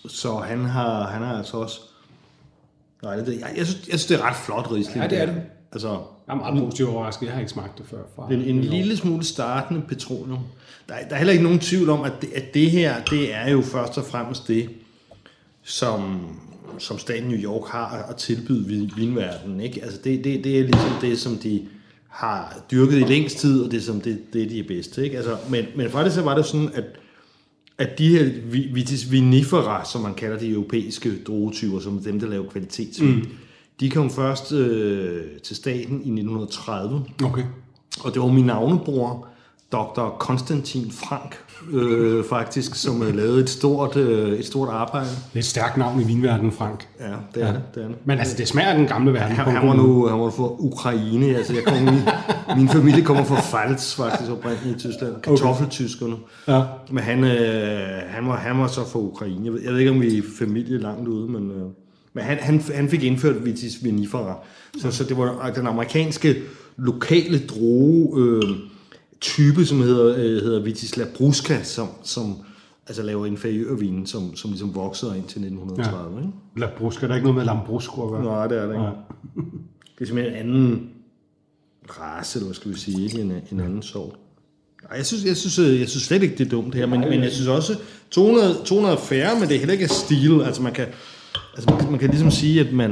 Så 0.08 0.34
han 0.36 0.64
har, 0.64 1.06
han 1.06 1.22
har 1.22 1.38
altså 1.38 1.56
også... 1.56 1.80
Nej, 3.02 3.16
det, 3.16 3.40
jeg, 3.40 3.52
jeg, 3.56 3.66
synes, 3.66 3.88
jeg 3.88 3.98
synes, 3.98 4.06
det 4.06 4.20
er 4.20 4.22
ret 4.28 4.36
flot 4.36 4.72
Riesling. 4.72 5.02
Ja, 5.02 5.08
det 5.08 5.20
er 5.22 5.26
det. 5.26 5.42
Altså, 5.72 5.88
Jeg 5.88 5.98
er 6.28 6.34
meget 6.34 6.62
positivt 6.64 6.88
overrasket. 6.88 7.26
Jeg 7.26 7.32
har 7.34 7.40
ikke 7.40 7.52
smagt 7.52 7.78
det 7.78 7.86
før. 7.86 7.98
Fra 8.16 8.32
en, 8.32 8.40
en 8.42 8.60
lille 8.60 8.96
smule 8.96 9.24
startende 9.24 9.82
petroleum. 9.88 10.38
Der, 10.88 10.94
er- 10.94 11.04
der 11.08 11.14
er 11.14 11.18
heller 11.18 11.32
ikke 11.32 11.44
nogen 11.44 11.58
tvivl 11.58 11.90
om, 11.90 12.02
at 12.02 12.12
det, 12.20 12.30
at 12.34 12.54
det 12.54 12.70
her, 12.70 13.04
det 13.10 13.34
er 13.34 13.50
jo 13.50 13.62
først 13.62 13.98
og 13.98 14.04
fremmest 14.04 14.48
det, 14.48 14.68
som, 15.66 16.18
som 16.78 16.98
staten 16.98 17.28
New 17.28 17.38
York 17.38 17.68
har 17.68 18.06
at 18.10 18.16
tilbyde 18.16 18.66
vin- 18.68 18.90
vinverdenen. 18.96 19.60
Ikke? 19.60 19.82
Altså 19.84 19.98
det, 20.04 20.24
det, 20.24 20.44
det 20.44 20.58
er 20.58 20.62
ligesom 20.62 20.90
det, 21.00 21.18
som 21.18 21.36
de 21.36 21.62
har 22.08 22.64
dyrket 22.70 22.96
i 22.98 23.04
længst 23.04 23.38
tid, 23.38 23.62
og 23.62 23.70
det 23.70 23.76
er 23.76 23.80
som 23.82 24.00
det, 24.00 24.18
det 24.32 24.50
de 24.50 24.58
er 24.58 24.64
bedst 24.68 24.92
til. 24.94 25.04
Ikke? 25.04 25.16
Altså, 25.16 25.36
men, 25.50 25.64
men 25.76 25.90
faktisk 25.90 26.16
så 26.16 26.22
var 26.22 26.34
det 26.36 26.46
sådan, 26.46 26.70
at, 26.74 26.84
at 27.78 27.98
de 27.98 28.08
her 28.08 28.24
vi- 28.44 28.68
vitis 28.72 29.10
vinifera, 29.12 29.84
som 29.84 30.00
man 30.00 30.14
kalder 30.14 30.38
de 30.38 30.48
europæiske 30.50 31.12
druetyper, 31.26 31.80
som 31.80 31.98
dem, 31.98 32.20
der 32.20 32.26
laver 32.28 32.48
kvalitetsvin, 32.50 33.14
mm. 33.16 33.28
de 33.80 33.90
kom 33.90 34.10
først 34.10 34.52
øh, 34.52 35.24
til 35.44 35.56
staten 35.56 35.94
i 35.94 36.20
1930, 36.20 37.04
Okay. 37.24 37.42
og 38.00 38.14
det 38.14 38.22
var 38.22 38.28
min 38.28 38.44
navnebror, 38.44 39.28
Dr. 39.72 40.16
Konstantin 40.18 40.92
Frank, 40.92 41.36
øh, 41.72 42.24
faktisk, 42.24 42.74
som 42.74 43.02
øh, 43.02 43.16
lavede 43.16 43.40
et 43.40 43.50
stort, 43.50 43.96
øh, 43.96 44.38
et 44.38 44.46
stort 44.46 44.68
arbejde. 44.68 45.06
Det 45.06 45.34
er 45.34 45.38
et 45.38 45.44
stærkt 45.44 45.76
navn 45.76 46.00
i 46.00 46.04
vinverdenen, 46.04 46.52
Frank. 46.52 46.88
Ja, 47.00 47.04
det 47.34 47.42
er 47.42 47.46
ja. 47.46 47.52
det. 47.52 47.62
det, 47.74 47.82
er 47.84 47.88
det. 47.88 47.96
Men 48.04 48.18
altså, 48.18 48.36
det 48.36 48.48
smager 48.48 48.68
af 48.68 48.78
den 48.78 48.86
gamle 48.86 49.12
verden. 49.12 49.36
Han, 49.36 49.56
han, 49.56 49.68
var 49.68 49.74
nu, 49.74 50.06
han 50.06 50.20
var 50.20 50.30
fra 50.30 50.50
Ukraine, 50.58 51.36
altså 51.36 51.54
jeg 51.54 51.64
kom, 51.64 51.82
min, 51.82 52.00
min 52.56 52.68
familie 52.68 53.04
kommer 53.04 53.24
fra 53.24 53.40
Pfalz, 53.40 53.94
faktisk 53.94 54.30
oprindeligt 54.30 54.76
i 54.76 54.88
Tyskland, 54.88 55.14
kartoffeltyskerne. 55.22 56.16
Ja. 56.48 56.62
Men 56.90 57.04
han, 57.04 57.24
øh, 57.24 58.02
han, 58.08 58.26
var, 58.26 58.36
han 58.36 58.58
var 58.58 58.66
så 58.66 58.88
fra 58.88 58.98
Ukraine. 58.98 59.44
Jeg 59.44 59.52
ved, 59.52 59.62
jeg 59.62 59.72
ved 59.72 59.78
ikke, 59.78 59.90
om 59.90 60.00
vi 60.00 60.18
er 60.18 60.22
familie 60.38 60.78
langt 60.78 61.08
ude, 61.08 61.30
men, 61.30 61.50
øh, 61.50 61.66
men 62.14 62.24
han, 62.24 62.38
han, 62.40 62.62
han 62.74 62.88
fik 62.88 63.02
indført 63.02 63.44
vitis 63.44 63.84
vinifera. 63.84 64.38
Så, 64.78 64.90
så 64.90 65.04
det 65.04 65.18
var 65.18 65.52
den 65.54 65.66
amerikanske 65.66 66.36
lokale 66.76 67.38
droge 67.38 68.20
øh, 68.20 68.42
type, 69.20 69.64
som 69.66 69.80
hedder, 69.82 70.06
øh, 70.16 70.42
hedder 70.42 70.60
vitis 70.62 70.96
labruska, 70.96 71.62
som, 71.62 71.88
som 72.02 72.36
altså 72.86 73.02
laver 73.02 73.26
inferiørvin, 73.26 74.06
som, 74.06 74.36
som 74.36 74.50
ligesom 74.50 74.74
voksede 74.74 75.16
ind 75.16 75.24
til 75.28 75.38
1930. 75.40 76.16
Ja. 76.16 76.22
Ikke? 76.22 76.32
Lambrusco, 76.56 77.06
der 77.06 77.12
er 77.12 77.16
ikke 77.16 77.24
noget 77.26 77.36
med 77.36 77.44
Lambrusco 77.44 78.04
at 78.04 78.10
gøre. 78.10 78.24
Nej, 78.24 78.46
det 78.46 78.58
er 78.58 78.62
det 78.62 78.72
ikke. 78.72 78.82
Nej. 78.84 78.92
Det 79.98 80.02
er 80.02 80.06
simpelthen 80.06 80.34
en 80.34 80.40
anden 80.40 80.90
race, 82.00 82.38
eller 82.38 82.46
hvad 82.46 82.54
skal 82.54 82.70
vi 82.70 82.78
sige, 82.78 83.04
ikke 83.04 83.20
en, 83.20 83.32
en 83.52 83.60
anden 83.60 83.82
sort. 83.82 84.14
Ej, 84.90 84.96
jeg 84.96 85.06
synes, 85.06 85.24
jeg, 85.24 85.36
synes, 85.36 85.58
øh, 85.58 85.80
jeg 85.80 85.88
synes 85.88 86.02
slet 86.04 86.22
ikke, 86.22 86.36
det 86.38 86.46
er 86.46 86.50
dumt 86.50 86.66
det 86.72 86.74
her, 86.74 86.86
men, 86.86 87.00
men 87.00 87.22
jeg 87.22 87.32
synes 87.32 87.48
også, 87.48 87.76
200, 88.10 88.54
200 88.64 88.94
er 88.96 89.00
færre, 89.00 89.40
men 89.40 89.48
det 89.48 89.54
er 89.54 89.58
heller 89.58 89.72
ikke 89.72 89.88
stil. 89.88 90.42
Altså 90.42 90.62
man 90.62 90.72
kan, 90.72 90.86
altså 91.56 91.70
man, 91.70 91.80
kan- 91.80 91.90
man 91.90 92.00
kan 92.00 92.10
ligesom 92.10 92.30
sige, 92.30 92.60
at 92.60 92.72
man, 92.72 92.90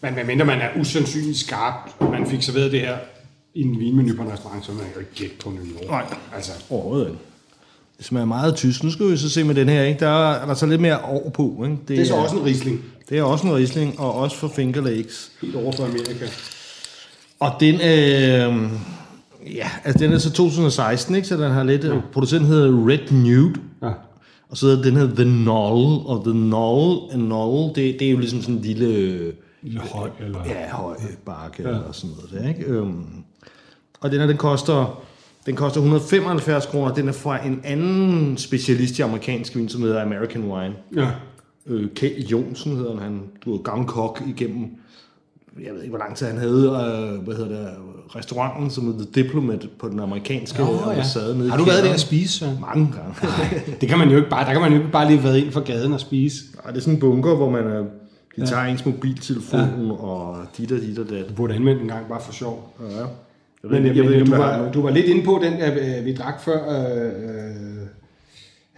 Men 0.00 0.14
medmindre 0.14 0.44
man 0.44 0.60
er 0.60 0.68
usandsynligt 0.80 1.38
skarp, 1.38 1.90
og 1.98 2.10
man 2.10 2.26
fik 2.26 2.42
serveret 2.42 2.72
det 2.72 2.80
her 2.80 2.96
i 3.54 3.62
en 3.62 3.78
vinmenu 3.80 4.16
på 4.16 4.22
en 4.22 4.32
restaurant, 4.32 4.64
så 4.64 4.72
er 4.72 4.76
man 4.76 4.84
jo 4.94 5.00
ikke 5.00 5.14
gætte 5.14 5.36
på 5.44 5.50
niveau. 5.50 5.90
Nej. 5.90 6.04
Altså, 6.34 6.52
Overhovedet 6.70 7.06
ikke. 7.06 7.18
Det 7.98 8.06
smager 8.06 8.26
meget 8.26 8.54
tysk. 8.54 8.84
Nu 8.84 8.90
skal 8.90 9.10
vi 9.10 9.16
så 9.16 9.30
se 9.30 9.44
med 9.44 9.54
den 9.54 9.68
her, 9.68 9.82
ikke? 9.82 10.00
Der 10.00 10.08
er, 10.08 10.34
er 10.34 10.46
der 10.46 10.54
så 10.54 10.66
lidt 10.66 10.80
mere 10.80 11.00
over 11.00 11.30
på, 11.30 11.64
ikke? 11.64 11.78
det 11.88 12.00
er 12.00 12.04
så 12.04 12.14
også 12.14 12.36
en 12.36 12.44
risling. 12.44 12.80
det 13.08 13.18
er 13.18 13.22
også 13.22 13.46
en 13.46 13.54
risling, 13.54 14.00
og 14.00 14.14
også 14.14 14.36
for 14.36 14.48
Finger 14.48 14.80
Lakes. 14.80 15.32
Helt 15.42 15.56
over 15.56 15.72
for 15.72 15.84
Amerika. 15.84 16.26
Og 17.40 17.52
den, 17.60 17.74
øh, 17.74 18.70
ja, 19.54 19.70
altså 19.84 20.04
den 20.04 20.12
er 20.12 20.18
så 20.18 20.32
2016, 20.32 21.14
ikke? 21.14 21.28
Så 21.28 21.36
den 21.36 21.52
har 21.52 21.62
lidt, 21.62 21.84
ja. 21.84 22.00
producenten 22.12 22.48
hedder 22.48 22.88
Red 22.88 23.12
Nude. 23.12 23.54
Ja. 23.82 23.90
Og 24.48 24.56
så 24.56 24.66
hedder 24.66 24.82
den 24.82 24.96
her 24.96 25.06
The 25.06 25.24
Knoll, 25.24 26.06
og 26.06 26.22
The 26.24 26.32
Knoll, 26.32 27.12
and 27.12 27.22
Knoll 27.22 27.68
det, 27.68 27.96
det 27.98 28.06
er 28.06 28.10
jo 28.10 28.18
ligesom 28.18 28.42
sådan 28.42 28.54
en 28.54 28.60
lille, 28.62 29.32
Lille 29.62 29.80
høj, 29.80 30.10
eller... 30.20 30.38
ja, 30.46 30.70
høj 30.70 30.96
bakke 31.24 31.62
ja. 31.62 31.68
eller 31.68 31.92
sådan 31.92 32.16
noget 32.16 32.30
der, 32.32 32.48
ikke? 32.48 32.64
Øhm, 32.64 33.04
og 34.04 34.10
den 34.10 34.20
her, 34.20 34.26
den 34.26 34.36
koster, 34.36 35.02
den 35.46 35.56
koster 35.56 35.80
175 35.80 36.66
kroner, 36.66 36.94
den 36.94 37.08
er 37.08 37.12
fra 37.12 37.46
en 37.46 37.60
anden 37.64 38.36
specialist 38.36 38.98
i 38.98 39.02
amerikansk 39.02 39.56
vin, 39.56 39.68
som 39.68 39.82
hedder 39.82 40.02
American 40.02 40.44
Wine. 40.44 40.74
Ja. 40.96 41.08
Øh, 41.66 41.90
Kjeld 41.94 42.26
Jonsen 42.26 42.76
hedder 42.76 42.92
han, 42.92 43.02
han 43.02 43.20
du 43.44 43.50
var 43.50 43.58
gammel 43.58 43.88
kok 43.88 44.22
igennem, 44.26 44.70
jeg 45.64 45.74
ved 45.74 45.80
ikke, 45.80 45.90
hvor 45.90 45.98
lang 45.98 46.16
tid 46.16 46.26
han 46.26 46.38
havde, 46.38 46.64
øh, 46.64 47.24
hvad 47.24 47.34
hedder 47.34 47.48
det, 47.48 47.68
restauranten, 48.16 48.70
som 48.70 48.84
hedder 48.84 49.04
The 49.04 49.22
Diplomat 49.22 49.68
på 49.78 49.88
den 49.88 50.00
amerikanske 50.00 50.62
oh, 50.62 50.68
ja. 50.68 50.90
ambassade 50.90 51.38
nede 51.38 51.50
Har 51.50 51.56
du 51.56 51.64
været 51.64 51.84
der 51.84 51.92
at 51.92 52.00
spise, 52.00 52.38
så? 52.38 52.50
Mange 52.60 52.92
gange. 52.92 53.14
Det 53.80 53.88
kan 53.88 53.98
man 53.98 54.10
jo 54.10 54.16
ikke 54.16 54.30
bare, 54.30 54.46
der 54.46 54.52
kan 54.52 54.60
man 54.60 54.72
jo 54.72 54.78
ikke 54.78 54.92
bare 54.92 55.08
lige 55.08 55.24
været 55.24 55.38
ind 55.38 55.52
for 55.52 55.60
gaden 55.60 55.92
og 55.92 56.00
spise. 56.00 56.44
Nej, 56.54 56.70
det 56.70 56.76
er 56.76 56.80
sådan 56.80 56.94
en 56.94 57.00
bunker, 57.00 57.34
hvor 57.34 57.50
man 57.50 57.66
er, 57.66 57.84
de 58.36 58.46
tager 58.46 58.62
ens 58.62 58.86
mobiltelefon 58.86 59.86
ja. 59.86 59.92
og 59.92 60.46
dit 60.58 60.72
og 60.72 60.80
dit 60.80 60.98
og 60.98 61.10
dat. 61.10 61.28
Du 61.28 61.34
burde 61.34 61.54
anvende 61.54 61.80
den 61.80 61.88
gang 61.88 62.08
bare 62.08 62.20
for 62.20 62.32
sjov. 62.32 62.76
Ja. 62.90 63.06
Jeg 63.64 63.70
ved, 63.70 63.80
Men, 63.80 63.86
jeg, 63.86 63.96
jeg, 63.96 64.04
ved 64.04 64.24
du, 64.24 64.36
var, 64.36 64.72
du 64.72 64.82
var 64.82 64.90
lidt 64.90 65.06
inde 65.06 65.24
på 65.24 65.40
den, 65.42 65.52
øh, 65.52 66.04
vi 66.04 66.14
drak 66.14 66.40
før, 66.40 66.60
øh, 66.70 67.86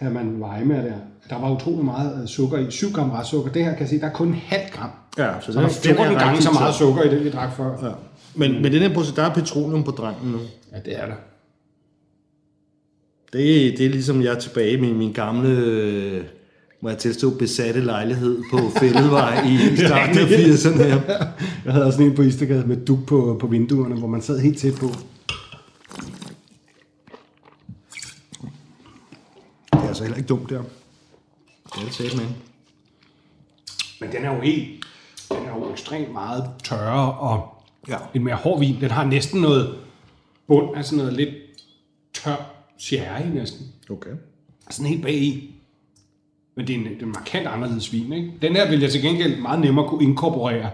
Herman 0.01 0.43
Weimar 0.43 0.83
der. 0.83 0.95
Der 1.31 1.41
var 1.41 1.51
utrolig 1.51 1.85
meget 1.85 2.23
øh, 2.23 2.29
sukker 2.29 2.59
i. 2.59 2.71
7 2.71 2.93
gram 2.93 3.11
restsukker. 3.11 3.53
Det 3.53 3.65
her 3.65 3.71
kan 3.71 3.81
jeg 3.81 3.89
se, 3.89 4.01
der 4.01 4.07
er 4.07 4.13
kun 4.13 4.29
en 4.29 4.35
halv 4.35 4.71
gram. 4.73 4.91
Ja, 5.19 5.41
så 5.41 5.53
Så 5.53 5.61
der 5.61 5.67
er 5.67 5.71
14 5.71 6.15
gange 6.15 6.43
så 6.43 6.53
meget 6.53 6.75
sukker 6.75 7.03
i 7.03 7.11
det, 7.11 7.25
vi 7.25 7.31
drak 7.31 7.57
før. 7.57 7.87
Ja. 7.87 7.93
Men, 8.35 8.63
men 8.63 8.73
den 8.73 8.83
her 8.83 8.95
procedure, 8.95 9.25
der 9.25 9.31
er 9.31 9.35
petroleum 9.35 9.85
på 9.85 9.91
drengen 9.91 10.33
nu. 10.33 10.39
Ja, 10.73 10.79
det 10.85 11.03
er 11.03 11.07
der. 11.07 11.15
Det, 13.33 13.79
det 13.79 13.87
er 13.87 13.91
ligesom 13.91 14.23
jeg 14.23 14.35
er 14.35 14.39
tilbage 14.39 14.81
min, 14.81 14.99
min 14.99 15.13
gamle, 15.13 15.49
øh, 15.49 16.25
må 16.87 16.91
jeg 16.91 16.99
tilstå, 16.99 17.31
besatte 17.31 17.81
lejlighed 17.81 18.43
på 18.51 18.59
Fælledvej 18.81 19.47
i 19.47 19.77
starten 19.77 20.19
af 20.19 20.25
80'erne 20.25 20.83
her. 20.83 21.01
Jeg 21.65 21.73
havde 21.73 21.85
også 21.87 22.03
en 22.03 22.15
på 22.15 22.23
Istergade 22.23 22.67
med 22.67 22.77
duk 22.87 23.07
på, 23.07 23.37
på 23.41 23.47
vinduerne, 23.47 23.95
hvor 23.95 24.09
man 24.09 24.23
sad 24.23 24.39
helt 24.39 24.59
tæt 24.59 24.75
på. 24.75 24.87
Det 29.73 29.83
er 29.83 29.89
altså 29.89 30.03
heller 30.03 30.17
ikke 30.17 30.27
dumt 30.29 30.51
der. 30.51 30.63
Det 31.75 31.81
er 31.81 31.85
det 31.85 31.93
tæt 31.93 32.17
med. 32.17 32.27
Men 34.01 34.13
den 34.13 34.25
er 34.25 34.35
jo 34.35 34.41
helt, 34.41 34.85
den 35.29 35.37
er 35.47 35.57
jo 35.59 35.73
ekstremt 35.73 36.13
meget 36.13 36.51
tørre 36.65 37.13
og 37.15 37.63
Ja. 37.89 37.97
en 38.15 38.25
mere 38.25 38.37
hård 38.37 38.59
vin. 38.61 38.81
Den 38.81 38.91
har 38.91 39.05
næsten 39.05 39.41
noget 39.41 39.75
bund 40.47 40.83
sådan 40.83 40.99
noget 40.99 41.13
lidt 41.13 41.35
tør 42.15 42.51
sherry 42.79 43.27
næsten. 43.35 43.67
Okay. 43.91 44.11
Sådan 44.71 44.87
helt 44.87 45.03
bag 45.03 45.15
i. 45.15 45.56
Men 46.57 46.67
det 46.67 46.75
er 46.75 46.79
en, 46.79 46.85
det 46.85 47.03
er 47.03 47.07
en 47.07 47.13
markant 47.13 47.47
anderledes 47.47 47.93
vin, 47.93 48.13
ikke? 48.13 48.33
Den 48.43 48.57
her 48.57 48.71
vil 48.71 48.81
jeg 48.81 48.91
til 48.91 49.03
gengæld 49.03 49.41
meget 49.41 49.61
nemmere 49.61 49.89
kunne 49.89 50.05
inkorporere 50.05 50.71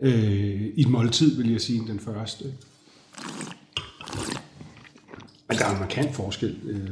øh, 0.00 0.60
i 0.74 0.80
et 0.80 0.88
måltid, 0.88 1.36
vil 1.36 1.52
jeg 1.52 1.60
sige, 1.60 1.78
end 1.78 1.88
den 1.88 2.00
første. 2.00 2.44
Men 5.48 5.58
der 5.58 5.64
er 5.66 5.72
en 5.72 5.78
markant 5.78 6.14
forskel. 6.14 6.56
Øh, 6.64 6.88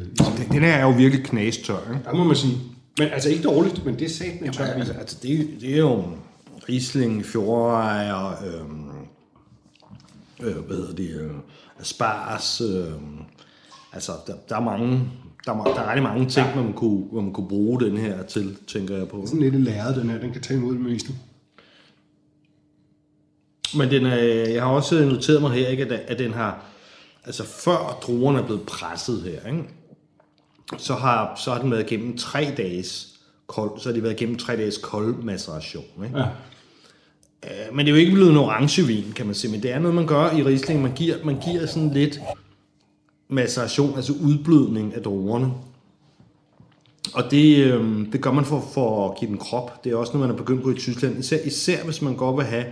Den 0.52 0.62
her 0.62 0.72
er 0.72 0.82
jo 0.82 0.90
virkelig 0.90 1.24
knastør, 1.24 1.92
ikke? 1.92 2.04
der 2.04 2.14
må 2.14 2.24
man 2.24 2.36
sige. 2.36 2.58
Men 2.98 3.08
altså 3.08 3.28
ikke 3.28 3.42
dårligt, 3.42 3.84
men 3.84 3.98
det 3.98 4.04
er 4.04 4.10
sat 4.10 4.40
med 4.40 4.52
tør. 4.52 4.64
Altså, 4.64 4.92
altså 4.92 5.18
det, 5.22 5.48
det 5.60 5.74
er 5.74 5.78
jo 5.78 6.04
Riesling, 6.68 7.24
Fjordejer, 7.24 8.44
øhm, 8.46 8.88
øh, 10.42 10.56
hvad 10.56 10.76
hedder 10.76 10.94
det, 10.94 11.20
øh, 11.20 11.30
Spars, 11.82 12.60
øh, 12.60 12.92
altså 13.92 14.12
der, 14.26 14.34
der, 14.48 14.56
er 14.56 14.60
mange, 14.60 15.10
der, 15.46 15.52
er, 15.52 15.56
ma- 15.64 15.74
der 15.74 15.80
er 15.80 15.88
rigtig 15.88 16.02
mange 16.02 16.28
ting, 16.28 16.46
man 16.56 16.72
kunne, 16.72 17.04
man 17.12 17.32
kunne 17.32 17.48
bruge 17.48 17.80
den 17.80 17.96
her 17.96 18.22
til, 18.22 18.56
tænker 18.66 18.96
jeg 18.96 19.08
på. 19.08 19.26
Sådan 19.26 19.40
lidt 19.40 19.60
læret, 19.60 19.96
den 19.96 20.10
her. 20.10 20.18
Den 20.18 20.32
kan 20.32 20.42
tage 20.42 20.58
imod 20.60 20.72
det 20.72 20.80
meste. 20.80 21.12
Men 23.76 23.90
den 23.90 24.06
er, 24.06 24.16
jeg 24.50 24.62
har 24.62 24.70
også 24.70 25.04
noteret 25.04 25.40
mig 25.40 25.50
her, 25.50 25.68
ikke, 25.68 25.84
at, 25.84 25.92
at 25.92 26.18
den 26.18 26.32
har, 26.32 26.64
altså 27.24 27.44
før 27.44 27.98
druerne 28.02 28.38
er 28.38 28.42
blevet 28.46 28.62
presset 28.62 29.22
her, 29.22 29.50
ikke, 29.52 29.64
så, 30.78 30.94
har, 30.94 31.40
så 31.44 31.52
har 31.52 31.60
den 31.60 31.70
været 31.70 31.92
igennem 31.92 32.16
tre 32.18 32.54
dages 32.56 33.08
kold, 33.46 33.80
så 33.80 33.88
har 33.88 33.94
de 33.94 34.02
været 34.02 34.12
igennem 34.20 34.38
tre 34.38 34.56
dages 34.56 34.78
kold 34.78 35.14
maceration. 35.22 35.84
Ikke? 36.04 36.18
Ja. 36.18 36.24
Øh, 37.44 37.74
Men 37.76 37.86
det 37.86 37.92
er 37.92 37.96
jo 37.96 38.00
ikke 38.00 38.12
blevet 38.12 38.30
en 38.30 38.36
orangevin, 38.36 39.12
kan 39.16 39.26
man 39.26 39.34
sige. 39.34 39.50
Men 39.50 39.62
det 39.62 39.70
er 39.70 39.78
noget, 39.78 39.94
man 39.94 40.06
gør 40.06 40.30
i 40.30 40.42
Riesling. 40.42 40.82
Man 40.82 40.92
giver, 40.92 41.16
man 41.24 41.38
giver 41.40 41.66
sådan 41.66 41.90
lidt 41.90 42.20
maceration, 43.32 43.96
altså 43.96 44.12
udblødning 44.22 44.94
af 44.94 45.02
druerne. 45.02 45.52
Og 47.14 47.30
det, 47.30 47.56
øh, 47.56 48.12
det 48.12 48.20
gør 48.20 48.32
man 48.32 48.44
for, 48.44 48.64
for 48.74 49.08
at 49.08 49.18
give 49.18 49.30
den 49.30 49.38
krop. 49.38 49.84
Det 49.84 49.92
er 49.92 49.96
også 49.96 50.12
noget, 50.12 50.28
man 50.28 50.34
er 50.36 50.38
begyndt 50.38 50.62
på 50.62 50.70
i 50.70 50.74
Tyskland. 50.74 51.18
Især, 51.18 51.38
især 51.44 51.84
hvis 51.84 52.02
man 52.02 52.16
godt 52.16 52.36
vil 52.36 52.44
have 52.44 52.64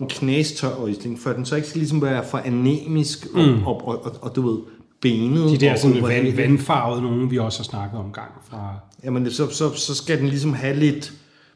en 0.00 0.08
knastør 0.08 0.86
Riesling, 0.86 1.18
for 1.18 1.32
den 1.32 1.44
så 1.44 1.56
ikke 1.56 1.68
skal 1.68 1.78
ligesom 1.78 2.02
være 2.02 2.24
for 2.24 2.38
anemisk 2.38 3.26
og, 3.34 3.48
mm. 3.48 3.66
og, 3.66 3.88
og, 3.88 4.04
og, 4.04 4.12
og, 4.20 4.36
du 4.36 4.50
ved, 4.50 4.58
benet. 5.00 5.50
De 5.50 5.66
der 5.66 5.76
sådan 5.76 6.02
vand, 6.02 6.36
vandfarvede 6.36 7.02
nogen, 7.02 7.30
vi 7.30 7.38
også 7.38 7.58
har 7.58 7.64
snakket 7.64 8.00
om 8.00 8.12
gang 8.12 8.30
fra... 8.50 8.74
Jamen, 9.04 9.30
så, 9.30 9.50
så, 9.50 9.74
så 9.74 9.94
skal 9.94 10.18
den 10.18 10.28
ligesom 10.28 10.52
have 10.52 10.76
lidt... 10.76 11.12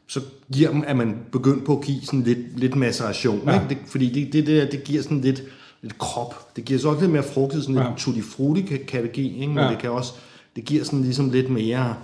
Så 0.07 0.21
giver 0.53 0.71
dem, 0.71 0.83
at 0.87 0.97
man 0.97 1.17
begyndt 1.31 1.65
på 1.65 1.77
at 1.77 1.85
give 1.85 2.01
sådan 2.03 2.23
lidt, 2.23 2.59
lidt 2.59 2.75
maceration. 2.75 3.41
Ja. 3.45 3.53
Ikke? 3.53 3.65
Det, 3.69 3.77
fordi 3.87 4.09
det, 4.09 4.33
det, 4.33 4.47
der, 4.47 4.69
det 4.69 4.83
giver 4.83 5.03
sådan 5.03 5.21
lidt, 5.21 5.43
lidt 5.87 5.97
krop. 5.97 6.55
Det 6.55 6.65
giver 6.65 6.79
så 6.79 6.89
også 6.89 7.01
lidt 7.01 7.11
mere 7.11 7.23
frugtet, 7.23 7.61
sådan 7.63 7.75
Ja. 7.75 7.83
tutti 7.97 8.21
frutti 8.21 8.61
det 9.01 9.11
give. 9.11 9.33
Ikke? 9.33 9.47
Men 9.47 9.57
Ja. 9.63 9.69
det 9.69 9.77
kan 9.77 9.91
også... 9.91 10.13
Det 10.55 10.65
giver 10.65 10.83
sådan 10.83 11.01
ligesom 11.01 11.29
lidt 11.29 11.49
mere 11.49 11.95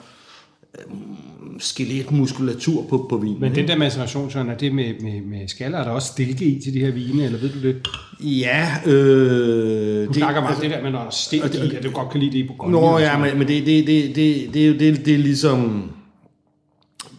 øhm, 0.79 1.59
skeletmuskulatur 1.59 2.85
på, 2.89 3.05
på 3.09 3.17
vinen. 3.17 3.39
Men 3.39 3.51
ikke? 3.51 3.61
den 3.61 3.67
der 3.67 3.77
maceration, 3.77 4.31
Søren, 4.31 4.49
er 4.49 4.57
det 4.57 4.75
med, 4.75 4.93
med, 5.01 5.21
med 5.21 5.47
skaller? 5.47 5.77
Er 5.77 5.83
der 5.83 5.91
også 5.91 6.07
stilke 6.07 6.45
i 6.45 6.61
til 6.61 6.73
de 6.73 6.79
her 6.79 6.91
vine, 6.91 7.23
eller 7.25 7.39
ved 7.39 7.49
du 7.49 7.61
det? 7.67 7.87
Ja, 8.19 8.67
øh... 8.85 10.07
Du 10.07 10.13
snakker 10.13 10.41
meget 10.41 10.55
om 10.55 10.61
det 10.61 10.71
der 10.71 10.83
med, 10.83 10.91
når 10.91 10.99
der 10.99 11.05
er 11.05 11.09
stilke 11.11 11.57
i, 11.65 11.75
at 11.75 11.83
du 11.83 11.91
godt 11.91 12.09
kan 12.11 12.19
lide 12.19 12.31
det 12.31 12.37
i 12.37 12.47
Bourgogne. 12.47 12.71
Nå 12.71 12.97
ja, 12.97 13.17
men, 13.17 13.37
men 13.37 13.47
det, 13.47 13.65
det, 13.65 13.87
det, 13.87 14.15
det, 14.15 14.53
det, 14.53 14.63
er 14.63 14.67
jo- 14.67 14.73
det, 14.79 15.05
det 15.05 15.13
er 15.13 15.17
ligesom... 15.17 15.91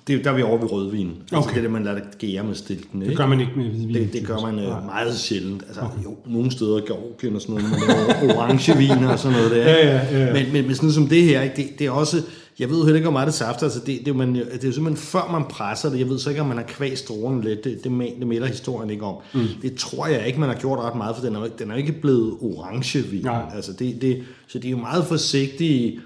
Det, 0.07 0.25
der 0.25 0.31
er 0.31 0.35
vi 0.35 0.43
over 0.43 0.59
ved 0.59 0.73
rødvin. 0.73 1.11
Altså 1.33 1.49
Okay. 1.49 1.55
det 1.55 1.65
der, 1.65 1.71
man 1.71 1.85
lader 1.85 1.99
det 1.99 2.19
gære 2.19 2.45
med 2.45 2.55
stilken. 2.55 3.01
Det 3.01 3.17
gør 3.17 3.27
man 3.27 3.41
ikke 3.41 3.53
med 3.57 3.65
hvidvin. 3.65 3.95
Det, 3.95 4.13
det 4.13 4.27
gør 4.27 4.39
man 4.39 4.59
øh, 4.59 4.85
meget 4.87 5.15
sjældent. 5.15 5.63
Altså, 5.67 5.81
okay. 5.81 6.05
jo, 6.05 6.17
nogle 6.27 6.51
steder 6.51 6.81
Georgien 6.81 7.35
og 7.35 7.43
sådan 7.43 7.55
noget, 7.55 7.71
man 7.71 7.81
laver 7.89 8.35
orangeviner 8.37 9.09
og 9.09 9.19
sådan 9.19 9.37
noget 9.37 9.51
der. 9.51 9.57
Ja, 9.57 9.87
ja, 9.87 10.07
ja, 10.13 10.27
ja. 10.27 10.33
Men, 10.33 10.53
men, 10.53 10.67
men 10.67 10.75
sådan 10.75 10.93
som 10.93 11.07
det 11.07 11.23
her, 11.23 11.43
ikke, 11.43 11.57
det, 11.57 11.79
det 11.79 11.87
er 11.87 11.91
også... 11.91 12.23
Jeg 12.59 12.71
ved 12.71 12.79
jo 12.79 12.85
heller 12.85 12.97
ikke, 12.97 13.05
hvor 13.05 13.13
meget 13.13 13.27
det 13.27 13.35
safter. 13.35 13.65
Altså, 13.65 13.79
det, 13.79 13.87
det, 13.87 13.99
er 14.01 14.13
jo 14.13 14.15
man, 14.15 14.35
det 14.35 14.65
er 14.65 14.69
jo 14.69 14.73
simpelthen 14.73 14.97
før 14.97 15.29
man 15.33 15.45
presser 15.51 15.91
det. 15.91 15.99
Jeg 15.99 16.09
ved 16.09 16.19
så 16.19 16.31
ikke, 16.31 16.41
om 16.41 16.47
man 16.49 16.57
har 16.57 16.65
kvæst 16.65 17.09
druerne 17.09 17.43
lidt. 17.43 17.65
Det, 17.65 17.85
det, 17.85 17.93
det 18.19 18.27
melder 18.27 18.47
historien 18.47 18.91
ikke 18.91 19.05
om. 19.05 19.17
Mm. 19.35 19.41
Det 19.63 19.75
tror 19.75 20.07
jeg 20.07 20.27
ikke, 20.27 20.41
man 20.41 20.49
har 20.49 20.57
gjort 20.57 20.79
ret 20.79 20.97
meget, 20.97 21.17
for 21.17 21.25
den 21.25 21.37
er, 21.37 21.47
den 21.59 21.71
er 21.71 21.75
ikke 21.75 21.93
blevet 21.93 22.35
orangevin. 22.41 23.23
Nej. 23.23 23.43
Altså, 23.57 23.73
det, 23.73 24.03
det, 24.03 24.23
så 24.47 24.59
de 24.59 24.67
er 24.67 24.71
jo 24.71 24.77
meget 24.77 25.05
forsigtige 25.05 26.01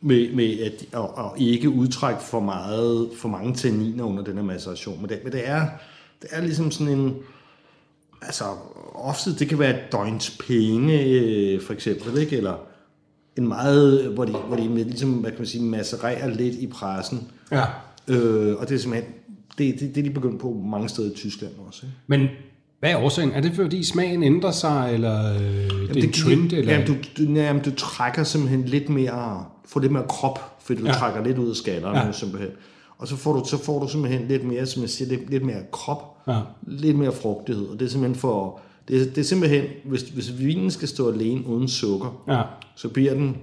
med, 0.00 0.34
med 0.34 0.58
at, 0.58 0.84
at, 0.92 1.08
at 1.18 1.40
ikke 1.40 1.68
udtrække 1.70 2.22
for, 2.22 2.40
meget, 2.40 3.10
for 3.16 3.28
mange 3.28 3.54
tanniner 3.54 4.04
under 4.04 4.24
den 4.24 4.36
her 4.36 4.44
maceration. 4.44 5.00
Men 5.00 5.08
det, 5.08 5.20
men 5.24 5.32
det, 5.32 5.48
er, 5.48 5.66
det 6.22 6.28
er 6.32 6.40
ligesom 6.40 6.70
sådan 6.70 6.98
en... 6.98 7.16
Altså, 8.22 8.44
ofte 8.94 9.38
det 9.38 9.48
kan 9.48 9.58
være 9.58 9.70
et 9.70 9.92
døgns 9.92 10.38
penge, 10.46 11.04
øh, 11.04 11.62
for 11.62 11.72
eksempel, 11.72 12.18
ikke? 12.18 12.36
Eller 12.36 12.56
en 13.36 13.48
meget, 13.48 14.06
hvor 14.06 14.24
de, 14.24 14.32
hvor 14.32 14.56
de 14.56 14.68
med, 14.68 14.84
ligesom, 14.84 15.12
hvad 15.12 15.30
kan 15.30 15.40
man 15.40 15.46
sige, 15.46 15.64
macererer 15.64 16.28
lidt 16.28 16.54
i 16.54 16.66
pressen. 16.66 17.30
Ja. 17.52 17.64
Øh, 18.08 18.56
og 18.56 18.68
det 18.68 18.74
er 18.74 18.78
simpelthen, 18.78 19.12
det, 19.58 19.80
det, 19.80 19.94
det 19.94 19.98
er 19.98 20.08
de 20.08 20.10
begyndt 20.10 20.40
på 20.40 20.62
mange 20.64 20.88
steder 20.88 21.10
i 21.10 21.14
Tyskland 21.14 21.52
også. 21.66 21.86
Ikke? 21.86 21.96
Men 22.06 22.28
hvad 22.80 22.90
er 22.90 22.96
årsagen? 22.96 23.30
Er 23.32 23.40
det 23.40 23.52
fordi 23.54 23.84
smagen 23.84 24.22
ændrer 24.22 24.50
sig, 24.50 24.90
eller 24.94 25.34
øh, 25.34 25.40
det 25.94 25.96
er 25.96 26.02
en 26.02 26.12
trend? 26.12 26.52
Eller? 26.52 26.72
Jamen, 26.72 26.86
du, 26.86 26.94
du, 27.18 27.32
jamen, 27.32 27.62
du 27.62 27.70
trækker 27.74 28.24
simpelthen 28.24 28.64
lidt 28.64 28.88
mere, 28.88 29.44
får 29.66 29.80
lidt 29.80 29.92
mere 29.92 30.04
krop, 30.08 30.56
fordi 30.64 30.80
du 30.80 30.86
ja. 30.86 30.92
Trækker 30.92 31.24
lidt 31.24 31.38
ud 31.38 31.50
af 31.50 31.56
skallerne 31.56 31.98
ja. 31.98 32.12
Simpelthen. 32.12 32.50
Og 32.98 33.08
så 33.08 33.16
får, 33.16 33.32
du, 33.32 33.44
så 33.48 33.64
får 33.64 33.80
du 33.82 33.88
simpelthen 33.88 34.28
lidt 34.28 34.44
mere, 34.44 34.66
som 34.66 34.82
jeg 34.82 34.90
siger, 34.90 35.08
lidt, 35.08 35.30
lidt 35.30 35.44
mere 35.44 35.62
krop, 35.72 36.16
Ja. 36.28 36.38
lidt 36.66 36.98
mere 36.98 37.12
frugtighed. 37.12 37.66
Og 37.66 37.80
det 37.80 37.86
er 37.86 37.90
simpelthen 37.90 38.20
for, 38.20 38.60
det, 38.88 39.00
er- 39.02 39.04
det 39.06 39.18
er 39.18 39.22
simpelthen, 39.22 39.64
hvis, 39.84 40.02
hvis 40.02 40.38
vinen 40.38 40.70
skal 40.70 40.88
stå 40.88 41.12
alene 41.12 41.46
uden 41.46 41.68
sukker, 41.68 42.22
Ja. 42.28 42.42
så 42.76 42.88
bliver 42.88 43.14
den 43.14 43.36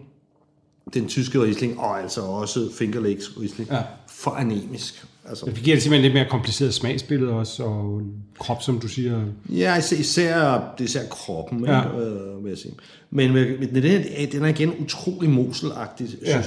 den 0.94 1.08
tyske 1.08 1.42
Riesling, 1.44 1.80
og 1.80 2.02
altså 2.02 2.22
også 2.22 2.70
Finger 2.78 3.00
Lakes 3.00 3.32
Riesling, 3.42 3.70
Ja. 3.72 3.82
for 4.08 4.32
anemisk. 4.32 5.06
Altså, 5.30 5.46
Det 5.46 5.56
giver 5.56 5.76
det 5.76 5.84
simpelthen 5.84 6.02
lidt 6.02 6.14
mere 6.14 6.30
kompliceret 6.30 6.74
smagsbillede 6.74 7.32
også, 7.32 7.64
og 7.64 8.02
krop, 8.40 8.62
som 8.64 8.80
du 8.80 8.88
siger. 8.88 9.22
Ja, 9.50 9.78
især, 9.78 9.98
især, 9.98 10.62
det 10.78 10.84
især 10.86 11.02
kroppen, 11.10 11.66
Ja. 11.66 11.78
ja. 11.78 12.00
øh, 12.00 12.44
vil 12.44 12.50
jeg 12.50 12.58
sige. 12.58 12.74
Men, 13.12 13.34
men 13.34 13.76
den, 13.76 13.84
er- 13.86 14.28
den 14.32 14.44
er 14.44 14.48
igen 14.48 14.74
utrolig 14.80 15.30
moselagtig, 15.30 16.08
synes 16.08 16.24
Ja. 16.26 16.36
jeg. 16.38 16.46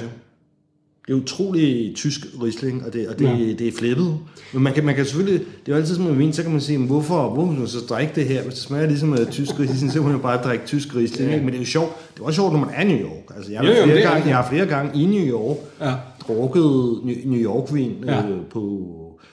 Det 1.10 1.16
er 1.16 1.20
utrolig 1.20 1.92
tysk 1.96 2.20
risling, 2.42 2.84
og 2.86 2.92
det, 2.92 3.08
og 3.08 3.18
det, 3.18 3.24
Ja. 3.24 3.52
det 3.58 3.68
er 3.68 3.72
flippet. 3.78 4.14
Men 4.52 4.62
man 4.62 4.72
kan, 4.72 4.84
man 4.84 4.94
kan 4.94 5.04
selvfølgelig, 5.04 5.38
det 5.40 5.72
er 5.72 5.76
jo 5.76 5.76
altid 5.76 5.94
som 5.94 6.04
med 6.04 6.12
vin, 6.14 6.32
så 6.32 6.42
kan 6.42 6.52
man 6.52 6.60
sige, 6.60 6.78
men 6.78 6.86
hvorfor, 6.86 7.30
hvorfor 7.34 7.52
man 7.52 7.66
så 7.68 7.78
drikke 7.88 8.12
det 8.14 8.24
her? 8.24 8.42
Hvis 8.42 8.54
det 8.54 8.62
smager 8.62 8.86
ligesom 8.86 9.12
af 9.12 9.26
tysk 9.30 9.60
risling, 9.60 9.92
så 9.92 9.98
må 9.98 10.04
man 10.04 10.12
jo 10.16 10.18
bare 10.22 10.42
drikke 10.42 10.66
tysk 10.66 10.96
risling. 10.96 11.30
Ja. 11.30 11.36
Ja. 11.36 11.42
Men 11.42 11.48
det 11.48 11.54
er 11.54 11.58
jo 11.58 11.64
sjovt, 11.66 11.92
det 12.14 12.20
er 12.20 12.24
også 12.24 12.36
sjovt, 12.36 12.52
når 12.52 12.60
man 12.60 12.68
er 12.74 12.82
i 12.82 12.88
New 12.88 12.96
York. 12.98 13.36
Altså, 13.36 13.52
jeg, 13.52 13.60
har 13.60 13.66
Jo, 13.68 13.72
jo, 13.74 13.82
flere 13.84 13.96
det 13.96 14.04
gange, 14.04 14.28
jeg 14.28 14.36
har 14.36 14.48
flere 14.50 14.66
gange 14.66 15.02
i 15.02 15.06
New 15.06 15.24
York 15.38 15.56
Ja. 15.80 15.92
drukket 16.26 16.62
New- 17.04 17.44
York-vin 17.44 17.92
ja. 18.06 18.28
øh, 18.28 18.38
på... 18.52 18.60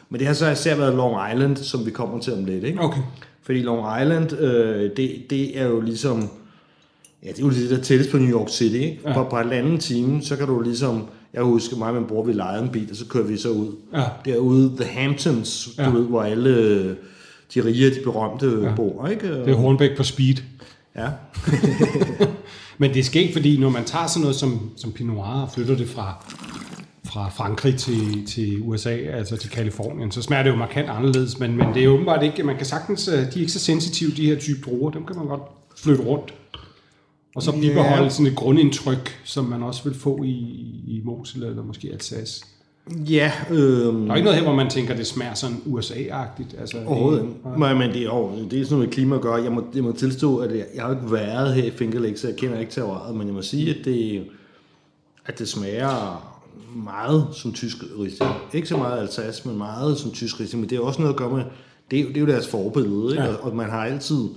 Men 0.10 0.20
det 0.20 0.28
har 0.28 0.34
så 0.34 0.50
især 0.52 0.76
været 0.76 0.96
Long 0.96 1.16
Island, 1.34 1.56
som 1.58 1.86
vi 1.86 1.92
kommer 1.92 2.20
til 2.20 2.34
om 2.34 2.46
lidt, 2.46 2.64
ikke? 2.64 2.80
Okay. 2.82 3.02
Fordi 3.44 3.60
Long 3.62 4.02
Island, 4.02 4.40
øh, 4.42 4.92
det, 4.98 5.12
det 5.30 5.60
er 5.60 5.68
jo 5.68 5.82
ligesom... 5.82 6.30
Ja, 7.24 7.30
det 7.30 7.40
er 7.40 7.44
jo 7.44 7.50
det, 7.50 7.70
der 7.70 7.82
tættest 7.82 8.12
på 8.12 8.18
New 8.18 8.40
York 8.40 8.50
City, 8.50 8.76
ikke? 8.76 9.00
Ja. 9.06 9.14
På, 9.14 9.24
på 9.30 9.40
en 9.40 9.52
anden 9.52 9.78
time, 9.80 10.22
så 10.22 10.36
kan 10.36 10.48
du 10.48 10.62
ligesom... 10.62 11.04
Jeg 11.34 11.44
husker 11.44 11.78
mig 11.78 11.88
og 11.88 11.94
min 11.96 12.06
bror, 12.06 12.24
vi 12.26 12.34
lejede 12.34 12.64
en 12.64 12.70
bil, 12.70 12.88
og 12.92 12.96
så 12.96 13.06
kører 13.06 13.24
vi 13.24 13.38
så 13.38 13.50
ud. 13.50 13.76
Ja. 13.94 14.04
Derude, 14.26 14.74
The 14.80 14.86
Hamptons, 15.00 15.70
du 15.78 15.82
Ja. 15.84 15.90
ved, 15.90 16.04
hvor 16.06 16.22
alle 16.22 16.50
øh, 16.50 16.96
de 17.54 17.66
rige 17.66 17.88
og 17.88 17.96
de 17.96 18.00
berømte 18.04 18.60
Ja. 18.64 18.76
bor, 18.76 19.08
ikke? 19.08 19.34
Det 19.34 19.50
er 19.50 19.56
Hornbæk 19.56 19.98
på 19.98 20.04
speed. 20.04 20.36
Ja. 20.98 21.08
Men 22.78 22.94
det 22.94 23.00
er 23.00 23.04
skægt, 23.04 23.34
fordi 23.34 23.58
når 23.60 23.70
man 23.70 23.86
tager 23.86 24.08
sådan 24.08 24.22
noget 24.22 24.36
som, 24.36 24.70
som 24.78 24.92
Pinot 24.92 25.16
Noir 25.16 25.42
og 25.42 25.52
flytter 25.52 25.78
det 25.78 25.88
fra, 25.90 26.26
fra 27.06 27.30
Frankrig 27.30 27.76
til, 27.76 28.26
til 28.28 28.58
USA, 28.62 28.90
altså 28.96 29.38
til 29.38 29.50
Kalifornien, 29.50 30.12
så 30.12 30.22
smager 30.22 30.44
det 30.44 30.50
jo 30.50 30.56
markant 30.56 30.90
anderledes, 30.90 31.40
men, 31.40 31.58
men 31.58 31.68
det 31.74 31.84
er 31.84 31.88
åbenbart 31.88 32.24
ikke, 32.24 32.44
man 32.44 32.58
kan 32.58 32.66
sagtens, 32.66 33.08
øh, 33.08 33.14
de 33.14 33.20
er 33.22 33.38
ikke 33.40 33.52
så 33.52 33.60
sensitive, 33.60 34.12
de 34.12 34.26
her 34.26 34.40
type 34.40 34.60
druer, 34.70 34.92
dem 34.92 35.06
kan 35.06 35.16
man 35.16 35.26
godt 35.28 35.42
flytte 35.78 36.04
rundt. 36.04 36.34
Og 37.36 37.44
så 37.44 37.52
bibeholde 37.52 38.04
Ja. 38.04 38.10
sådan 38.10 38.28
et 38.28 38.36
grundindtryk, 38.36 39.22
som 39.26 39.46
man 39.46 39.64
også 39.64 39.84
vil 39.84 39.94
få 39.94 40.24
i, 40.24 40.30
i 40.88 41.02
Mosel 41.06 41.44
eller 41.44 41.64
måske 41.64 41.90
Alsace. 41.94 42.46
Ja, 43.10 43.32
øh, 43.52 43.58
Der 43.58 44.12
er 44.12 44.16
ikke 44.16 44.26
noget 44.26 44.36
her, 44.36 44.44
hvor 44.44 44.56
man 44.56 44.70
tænker, 44.70 44.96
det 44.96 45.08
smager 45.08 45.34
sådan 45.34 45.58
USA-agtigt. 45.66 46.60
Altså, 46.60 46.78
Overhovedet 46.86 47.22
det- 47.22 47.30
ikke. 47.30 47.60
Men, 47.60 47.78
men 47.78 47.90
det, 47.90 47.98
er, 47.98 48.04
jo, 48.04 48.32
det 48.52 48.60
er 48.62 48.64
sådan 48.64 48.78
noget 48.78 48.94
klima 48.94 49.16
at 49.16 49.22
gøre. 49.22 49.44
Jeg 49.44 49.52
må, 49.52 49.64
jeg 49.76 49.84
må 49.84 49.92
tilstå, 49.92 50.38
at 50.38 50.52
jeg, 50.58 50.66
jeg 50.76 50.84
har 50.84 50.92
ikke 50.92 51.12
været 51.12 51.54
her 51.54 51.64
i 51.64 51.72
Finger 51.72 52.00
Lakes, 52.00 52.20
så 52.20 52.28
jeg 52.28 52.36
kender 52.36 52.60
ikke 52.60 52.72
terroiret, 52.72 53.16
men 53.16 53.28
jeg 53.28 53.34
må 53.36 53.42
sige, 53.42 53.70
at 53.70 53.86
det, 53.86 54.24
at 55.26 55.40
det 55.40 55.48
smager 55.48 56.24
meget 56.76 57.28
som 57.34 57.54
tysk 57.54 57.78
Riesling. 58.00 58.32
Ikke 58.54 58.68
så 58.68 58.78
meget 58.78 59.00
Alsace, 59.02 59.48
men 59.48 59.58
meget 59.58 59.98
som 59.98 60.12
tysk 60.12 60.40
Riesling. 60.40 60.62
Men 60.62 60.70
det 60.70 60.76
er 60.78 60.82
også 60.82 61.02
noget 61.02 61.14
at 61.14 61.20
gøre 61.20 61.30
med, 61.36 61.44
det 61.92 62.00
er, 62.00 62.06
det 62.08 62.18
er 62.18 62.22
jo 62.22 62.28
deres 62.28 62.48
forbillede, 62.48 63.12
ikke? 63.12 63.24
Ja. 63.24 63.30
Ja. 63.30 63.36
Og, 63.36 63.44
og 63.52 63.56
man 63.56 63.70
har 63.70 63.86
altid 63.86 64.28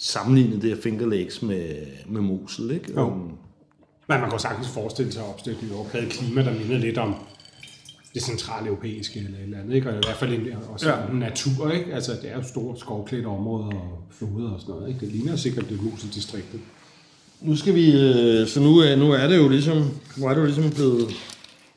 sammenlignet 0.00 0.62
det 0.62 0.70
her 0.70 0.82
Finger 0.82 1.06
Lakes 1.06 1.42
med, 1.42 1.64
med 2.06 2.20
Mosel, 2.20 2.70
ikke? 2.70 2.92
Jo. 2.96 3.06
Um, 3.06 3.32
Men 4.08 4.20
man 4.20 4.30
kan 4.30 4.38
sagtens 4.38 4.68
forestille 4.68 5.12
sig 5.12 5.22
at 5.22 5.28
opstille 5.28 5.58
et 5.94 6.08
klima, 6.08 6.44
der 6.44 6.52
mindede 6.52 6.80
lidt 6.80 6.98
om 6.98 7.14
det 8.14 8.22
centrale 8.22 8.66
europæiske 8.66 9.18
eller 9.18 9.38
et 9.38 9.44
eller 9.44 9.58
andet, 9.58 9.74
ikke? 9.74 9.88
Og 9.88 9.94
i 9.94 9.98
hvert 10.04 10.16
fald 10.16 10.32
en, 10.32 10.46
også 10.68 10.88
ja. 10.88 10.96
Natur, 11.12 11.70
ikke? 11.70 11.94
Altså, 11.94 12.12
det 12.12 12.30
er 12.30 12.36
jo 12.36 12.42
store 12.42 12.76
skovklædte 12.78 13.26
områder 13.26 13.66
og 13.66 14.04
floder 14.10 14.50
og 14.50 14.60
sådan 14.60 14.74
noget, 14.74 14.88
ikke? 14.88 15.00
Det 15.00 15.08
ligner 15.08 15.36
sikkert 15.36 15.68
det 15.68 15.82
Moseldistriktet. 15.82 16.60
Nu 17.40 17.56
skal 17.56 17.74
vi, 17.74 17.92
øh, 17.92 18.48
så 18.48 18.60
nu 18.60 18.78
er, 18.78 18.96
nu 18.96 19.12
er 19.12 19.26
det 19.26 19.36
jo 19.36 19.48
ligesom, 19.48 19.90
nu 20.16 20.26
er 20.26 20.34
det 20.34 20.40
jo 20.40 20.46
ligesom 20.46 20.70
blevet, 20.70 21.08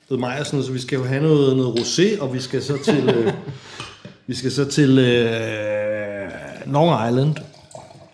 blevet 0.08 0.22
maj 0.22 0.38
og 0.40 0.46
sådan 0.46 0.58
noget, 0.58 0.66
så 0.66 0.74
vi 0.74 0.80
skal 0.80 0.98
jo 0.98 1.04
have 1.04 1.22
noget, 1.22 1.58
noget 1.58 1.80
rosé, 1.80 2.22
og 2.22 2.34
vi 2.34 2.40
skal 2.40 2.64
så 2.64 2.84
til, 2.84 3.10
øh, 3.10 3.34
vi 4.28 4.36
skal 4.36 4.52
så 4.52 4.66
til 4.66 5.00
øh, 5.00 6.32
Long 6.74 7.10
Island, 7.10 7.36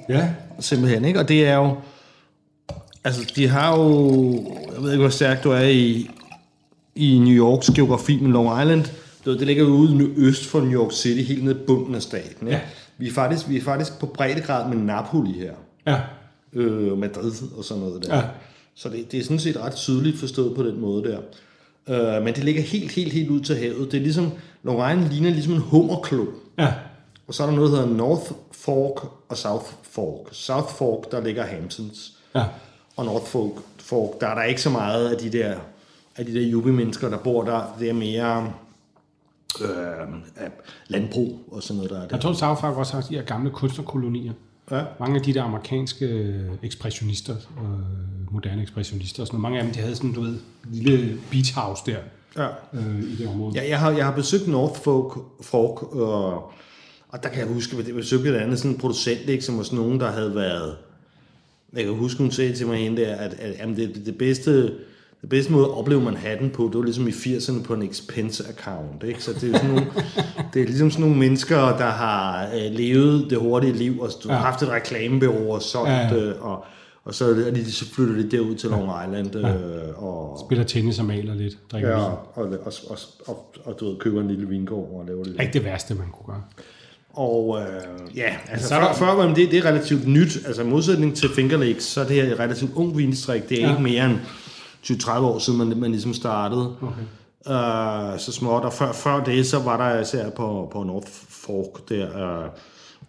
Ja. 0.10 0.30
simpelthen, 0.60 1.06
ikke? 1.06 1.20
Og 1.20 1.28
det 1.28 1.46
er 1.48 1.56
jo, 1.56 1.76
altså 3.04 3.32
de 3.36 3.48
har 3.48 3.78
jo, 3.78 4.32
jeg 4.76 4.84
ved 4.84 4.92
ikke, 4.92 5.02
hvor 5.02 5.10
stærkt 5.10 5.44
du 5.44 5.52
er 5.52 5.62
i, 5.68 6.10
i 6.96 7.18
New 7.20 7.34
Yorks 7.48 7.70
geografi, 7.76 8.20
men 8.22 8.32
Long 8.32 8.62
Island, 8.62 8.86
ved, 9.26 9.38
det 9.40 9.48
ligger 9.48 9.64
jo 9.64 9.70
ude 9.70 9.96
nu- 9.98 10.10
øst 10.18 10.46
for 10.46 10.60
New 10.62 10.82
York 10.82 10.92
City, 10.94 11.22
helt 11.28 11.44
nede 11.44 11.56
i 11.56 11.64
bunden 11.68 11.96
af 11.96 12.02
staten, 12.02 12.48
ikke? 12.48 12.52
Ja. 12.52 12.60
Vi 12.98 13.08
er 13.08 13.12
faktisk, 13.14 13.50
vi 13.50 13.58
er 13.58 13.62
faktisk 13.62 14.00
på 14.00 14.06
breddegrad 14.06 14.70
med 14.70 14.78
Napoli 14.78 15.32
her 15.34 15.52
Ja. 15.88 16.00
øh, 16.54 16.98
Madrid 16.98 17.32
og 17.58 17.64
sådan 17.64 17.84
noget 17.84 18.06
der. 18.06 18.16
Ja. 18.18 18.22
Så 18.76 18.90
det, 18.90 19.12
det 19.12 19.20
er 19.20 19.24
sådan 19.24 19.40
set 19.40 19.58
ret 19.58 19.74
tydeligt 19.74 20.20
forstået 20.20 20.56
på 20.56 20.64
den 20.64 20.80
måde 20.82 21.04
der. 21.04 21.20
Øh, 22.18 22.24
men 22.24 22.34
det 22.36 22.44
ligger 22.44 22.62
helt, 22.62 22.92
helt, 22.92 23.14
helt 23.14 23.30
ud 23.30 23.40
til 23.42 23.56
havet. 23.56 23.92
Det 23.92 23.98
er 23.98 24.02
ligesom, 24.02 24.32
Long 24.64 24.78
Island 24.92 25.10
ligner 25.14 25.30
ligesom 25.30 25.54
en 25.54 25.60
hummerklo. 25.60 26.26
Ja. 26.58 26.68
Og 27.30 27.36
så 27.36 27.44
er 27.44 27.48
der 27.48 27.56
noget, 27.56 27.72
der 27.72 27.78
hedder 27.78 27.94
North 27.96 28.32
Fork 28.52 29.08
og 29.30 29.38
South 29.38 29.66
Fork. 29.82 30.28
South 30.32 30.68
Fork, 30.74 31.12
der 31.12 31.22
ligger 31.24 31.46
Hamptons. 31.46 32.14
Ja. 32.36 32.44
Og 32.98 33.06
North 33.06 33.26
Fork, 33.26 33.52
Fork 33.78 34.22
der 34.22 34.28
er 34.28 34.36
der 34.36 34.44
ikke 34.44 34.62
så 34.62 34.70
meget 34.70 35.10
af 35.10 35.18
de 35.18 35.30
der, 35.38 35.56
af 36.16 36.26
de 36.26 36.34
der 36.34 36.42
jubi-mennesker, 36.42 37.10
der 37.10 37.18
bor 37.18 37.44
der. 37.44 37.76
Det 37.80 37.90
er 37.90 37.94
mere 37.94 38.54
øh, 39.62 39.68
landbrug 40.88 41.40
og 41.52 41.64
sådan 41.64 41.76
noget, 41.76 41.92
der 41.92 41.98
er 41.98 42.02
der. 42.02 42.08
Jeg 42.12 42.22
tror, 42.22 42.34
South 42.34 42.62
Park 42.62 42.78
også 42.78 42.94
har 42.94 43.02
de 43.02 43.16
her 43.16 43.22
gamle 43.24 43.50
kunstnerkolonier. 43.52 44.34
Ja. 44.72 44.84
Mange 45.00 45.16
af 45.16 45.22
de 45.22 45.34
der 45.34 45.44
amerikanske 45.44 46.06
øh, 46.06 46.50
ekspressionister, 46.64 47.36
øh, 47.36 48.34
moderne 48.34 48.62
ekspressionister 48.62 49.24
og 49.24 49.28
sådan 49.28 49.40
noget, 49.40 49.52
mange 49.52 49.60
af 49.60 49.64
dem, 49.66 49.74
de 49.74 49.80
havde 49.80 49.96
sådan, 49.96 50.14
du 50.14 50.22
ved, 50.22 50.40
lille 50.72 51.18
beach 51.32 51.56
house 51.56 51.84
der 51.86 51.98
Ja. 52.38 52.48
øh, 52.74 53.00
i 53.04 53.16
det 53.16 53.28
område. 53.28 53.54
Ja, 53.56 53.70
jeg 53.70 53.80
har, 53.80 53.92
jeg 53.92 54.06
har 54.06 54.12
besøgt 54.16 54.48
North 54.48 54.80
Fork, 54.82 55.18
Fork 55.42 55.84
og, 55.96 56.52
og 57.10 57.24
der 57.24 57.30
kan 57.30 57.40
jeg 57.40 57.48
huske, 57.48 57.78
at 57.78 57.88
jeg 57.88 57.96
besøgte 57.96 58.30
et 58.30 58.36
andet 58.36 58.60
sådan 58.60 58.72
en 58.72 58.78
producent, 58.78 59.30
ikke, 59.30 59.44
som 59.44 59.58
var 59.58 59.64
sådan 59.64 59.80
nogen, 59.80 60.00
der 60.00 60.12
havde 60.12 60.36
været... 60.36 60.76
Jeg 61.74 61.84
kan 61.84 61.94
huske, 61.94 62.20
hun 62.22 62.32
sagde 62.32 62.54
til 62.54 62.68
mig 62.68 62.78
hende 62.78 63.02
der, 63.02 63.16
at, 63.16 63.34
at 63.34 63.60
jamen, 63.60 63.76
det, 63.76 63.96
det, 63.96 64.06
det 64.06 64.18
bedste... 64.18 64.74
Det 65.22 65.30
bedste 65.30 65.52
måde 65.52 65.66
at 65.66 65.78
opleve 65.78 66.02
Manhattan 66.02 66.50
på, 66.50 66.64
det 66.64 66.76
var 66.76 66.84
ligesom 66.84 67.08
i 67.08 67.12
80'erne 67.12 67.64
på 67.64 67.74
en 67.74 67.84
expense 67.84 68.44
account. 68.50 69.04
Ikke? 69.04 69.24
Så 69.24 69.34
det 69.34 69.44
er, 69.44 69.48
jo 69.48 69.54
sådan 69.54 69.70
nogle, 69.70 69.86
det 70.54 70.62
er 70.62 70.66
ligesom 70.66 70.92
sådan 70.92 71.02
nogle 71.02 71.20
mennesker, 71.20 71.58
der 71.58 71.90
har 71.90 72.48
øh, 72.56 72.72
levet 72.72 73.30
det 73.30 73.38
hurtige 73.38 73.74
liv, 73.74 74.00
og 74.00 74.10
ja. 74.26 74.34
Ja. 74.34 74.40
haft 74.40 74.62
et 74.62 74.70
reklamebureau 74.70 75.52
og 75.54 75.62
solgt, 75.62 75.90
Ja, 75.90 76.16
ja. 76.16 76.32
Og, 76.32 76.66
og 77.04 77.14
så, 77.16 77.26
er 77.48 77.52
de, 77.52 77.72
så 77.72 77.86
flytter 77.86 78.16
de 78.16 78.32
derud 78.32 78.56
til 78.56 78.70
Long 78.70 78.92
Island. 79.08 79.36
Øh, 79.36 80.04
og, 80.04 80.40
Spiller 80.48 80.66
tennis 80.66 81.00
og 81.00 81.06
maler 81.06 81.36
lidt, 81.36 81.58
drikker 81.72 81.90
Ja, 81.90 81.98
ja. 81.98 82.04
og, 82.04 82.28
og, 82.34 82.48
og, 82.66 82.74
og, 82.90 82.98
og, 83.26 83.54
og 83.66 83.80
du 83.80 83.90
ved, 83.90 83.98
køber 83.98 84.22
en 84.22 84.28
lille 84.28 84.48
vingård 84.48 85.00
og 85.00 85.06
laver 85.08 85.24
det. 85.24 85.36
Ikke 85.42 85.54
det 85.54 85.64
værste, 85.66 85.96
man 85.96 86.08
kunne 86.12 86.34
gøre. 86.34 86.44
Og 87.20 87.60
øh, 87.62 88.18
ja, 88.18 88.36
altså 88.52 88.68
Så 88.68 88.74
før, 88.76 88.82
der- 88.82 88.94
før 88.94 89.28
det, 89.34 89.52
det 89.52 89.54
er 89.60 89.66
relativt 89.66 90.08
nyt. 90.08 90.38
Altså 90.46 90.62
i 90.62 90.66
modsætning 90.66 91.16
til 91.16 91.30
Finger 91.36 91.58
Lakes, 91.58 91.84
så 91.84 92.02
er 92.02 92.06
det 92.08 92.16
her 92.16 92.34
et 92.34 92.40
relativt 92.40 92.72
ung 92.76 92.98
vinstrik. 92.98 93.50
Det 93.50 93.58
er 93.58 93.62
Ja. 93.62 93.68
ja. 93.68 93.72
ikke 93.74 93.84
mere 93.84 94.06
end 94.06 94.18
20-30 94.86 95.12
år 95.20 95.40
siden, 95.40 95.60
man, 95.60 95.78
man 95.78 95.92
ligesom 95.92 96.14
startede. 96.14 96.76
Okay. 96.82 97.54
Øh, 98.14 98.20
så 98.20 98.32
småt, 98.32 98.64
og 98.64 98.74
før, 98.74 98.92
før 98.92 99.24
det, 99.24 99.48
så 99.48 99.60
var 99.60 99.78
der 99.78 100.00
især 100.02 100.30
på, 100.30 100.70
på 100.74 100.84
North 100.84 101.08
Fork 101.30 101.90
der, 101.90 102.06
øh, 102.44 102.50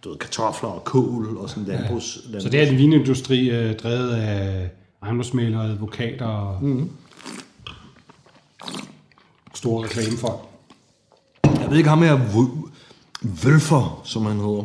du 0.03 0.09
ved, 0.09 0.17
kartofler 0.17 0.69
og 0.69 0.83
kål 0.83 1.37
og 1.37 1.49
sådan 1.49 1.63
landbrugs. 1.65 2.05
Så 2.39 2.49
det 2.49 2.61
er 2.61 2.67
en 2.67 2.77
vinindustri 2.77 3.49
øh, 3.49 3.75
drevet 3.75 4.09
af 4.15 4.69
ejendomsmælere, 5.03 5.63
advokater 5.65 6.25
og 6.25 6.63
mm. 6.63 6.89
store 9.53 9.83
reklamefolk. 9.85 10.39
Jeg 11.43 11.69
ved 11.69 11.77
ikke 11.77 11.89
ham 11.89 12.01
her, 12.01 12.15
Wølfer, 13.45 14.01
som 14.05 14.25
han 14.25 14.35
hedder. 14.35 14.63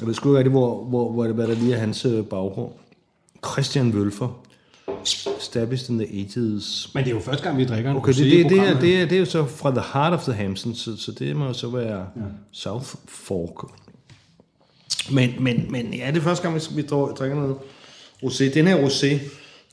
Jeg 0.00 0.06
ved 0.06 0.14
sgu 0.14 0.28
ikke 0.28 0.38
rigtig, 0.38 0.50
hvor, 0.50 0.84
hvor, 0.84 1.12
hvor 1.12 1.24
det, 1.24 1.34
hvad 1.34 1.46
der 1.46 1.54
lige 1.54 1.74
er 1.74 1.78
hans 1.78 2.04
øh, 2.04 2.24
baggrund. 2.24 2.72
Christian 3.52 3.90
Wølfer. 3.90 4.40
Established 5.38 5.90
in 5.90 5.98
the 5.98 6.06
80s. 6.06 6.90
Men 6.94 7.04
det 7.04 7.10
er 7.10 7.14
jo 7.14 7.20
første 7.20 7.44
gang, 7.44 7.58
vi 7.58 7.64
drikker 7.64 7.90
en 7.90 7.96
Okay, 7.96 8.12
det, 8.12 8.18
det, 8.18 8.50
det, 8.50 8.58
er, 8.58 8.80
det, 8.80 9.00
er, 9.00 9.06
det 9.06 9.12
er 9.12 9.18
jo 9.18 9.24
så 9.24 9.44
fra 9.44 9.70
the 9.70 9.82
heart 9.92 10.12
of 10.12 10.22
the 10.22 10.32
Hamptons, 10.32 10.78
så, 10.78 10.96
så 10.96 11.12
det 11.12 11.36
må 11.36 11.46
jo 11.46 11.52
så 11.52 11.68
være 11.68 11.98
ja. 11.98 12.22
South 12.52 12.94
Fork. 13.08 13.70
Men, 15.10 15.34
men, 15.40 15.66
men 15.72 15.94
ja, 15.94 16.06
det 16.06 16.16
er 16.16 16.20
første 16.20 16.42
gang, 16.42 16.54
vi, 16.54 16.60
vi 16.74 16.82
drikker 16.82 17.34
noget 17.34 17.56
rosé. 18.24 18.54
Den 18.54 18.66
her 18.66 18.86
rosé, 18.86 19.18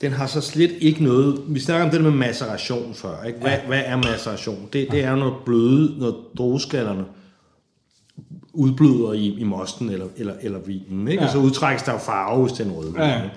den 0.01 0.11
har 0.11 0.27
så 0.27 0.41
slet 0.41 0.71
ikke 0.79 1.03
noget... 1.03 1.41
Vi 1.47 1.59
snakker 1.59 1.85
om 1.85 1.91
det 1.91 2.01
med 2.01 2.11
maceration 2.11 2.93
før, 2.93 3.23
ikke? 3.23 3.39
Hvad, 3.39 3.51
ja. 3.51 3.67
hvad 3.67 3.81
er 3.85 3.95
maceration? 3.95 4.69
Det, 4.73 4.87
det 4.91 5.03
er 5.03 5.09
jo 5.09 5.15
noget 5.15 5.33
bløde, 5.45 5.99
når 5.99 6.31
drueskallerne 6.37 7.05
udbløder 8.55 9.13
i, 9.13 9.25
i 9.39 9.43
mosten 9.43 9.89
eller, 9.89 10.05
eller, 10.17 10.33
eller 10.41 10.59
vinen, 10.59 11.07
ikke? 11.07 11.21
Ja. 11.23 11.27
Og 11.27 11.31
så 11.31 11.37
udtrækkes 11.37 11.83
der 11.83 11.91
jo 11.91 11.97
farve, 11.97 12.43
hvis 12.43 12.53
det 12.53 12.59
er 12.65 12.69
en 12.69 12.75
rødvin. 12.75 13.01
Ja, 13.01 13.15
ikke? 13.23 13.35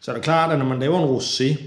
Så 0.00 0.10
er 0.10 0.14
det 0.14 0.24
klart, 0.24 0.52
at 0.52 0.58
når 0.58 0.66
man 0.66 0.80
laver 0.80 0.98
en 0.98 1.16
rosé, 1.16 1.62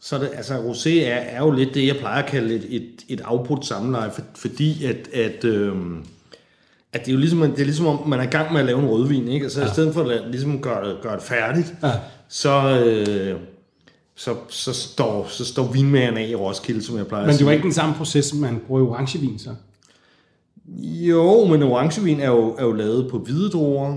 så 0.00 0.16
er 0.16 0.20
det, 0.20 0.30
altså 0.34 0.54
rosé 0.54 0.90
er, 0.90 1.14
er 1.14 1.38
jo 1.38 1.50
lidt 1.50 1.74
det, 1.74 1.86
jeg 1.86 1.96
plejer 1.96 2.22
at 2.22 2.30
kalde 2.30 2.54
et, 2.54 2.66
et, 2.68 2.88
et 3.08 3.20
afbrudt 3.24 3.66
samleje, 3.66 4.10
for, 4.10 4.22
fordi 4.34 4.84
at, 4.84 5.08
at, 5.14 5.44
øhm, 5.44 6.04
at 6.92 7.00
det 7.00 7.08
er 7.08 7.12
jo 7.12 7.18
ligesom, 7.18 7.40
det 7.40 7.60
er 7.60 7.64
ligesom 7.64 7.86
om, 7.86 8.08
man 8.08 8.18
er 8.18 8.24
i 8.24 8.26
gang 8.26 8.52
med 8.52 8.60
at 8.60 8.66
lave 8.66 8.78
en 8.82 8.88
rødvin, 8.88 9.28
ikke? 9.28 9.46
Og 9.46 9.52
så 9.52 9.60
ja. 9.60 9.66
i 9.66 9.70
stedet 9.70 9.94
for 9.94 10.02
at 10.02 10.30
ligesom 10.30 10.60
gøre 10.60 10.88
det, 10.88 10.96
gøre 11.02 11.14
det 11.14 11.22
færdigt, 11.22 11.74
Ja. 11.82 11.92
så, 12.28 12.84
øh, 12.84 13.36
så, 14.16 14.34
så, 14.48 14.72
står, 14.72 15.26
så 15.30 15.44
står 15.44 15.72
vinmageren 15.72 16.16
af 16.16 16.28
i 16.28 16.34
Roskilde, 16.34 16.82
som 16.82 16.96
jeg 16.96 17.06
plejer 17.06 17.26
Men 17.26 17.36
det 17.36 17.46
var 17.46 17.52
ikke 17.52 17.62
den 17.62 17.72
samme 17.72 17.94
proces, 17.94 18.34
man 18.34 18.60
bruger 18.66 18.80
i 18.80 18.84
orangevin, 18.84 19.38
så? 19.38 19.50
Jo, 20.76 21.44
men 21.44 21.62
orangevin 21.62 22.20
er 22.20 22.28
jo, 22.28 22.54
er 22.58 22.64
jo 22.64 22.72
lavet 22.72 23.10
på 23.10 23.18
hvide 23.18 23.50
druer, 23.50 23.96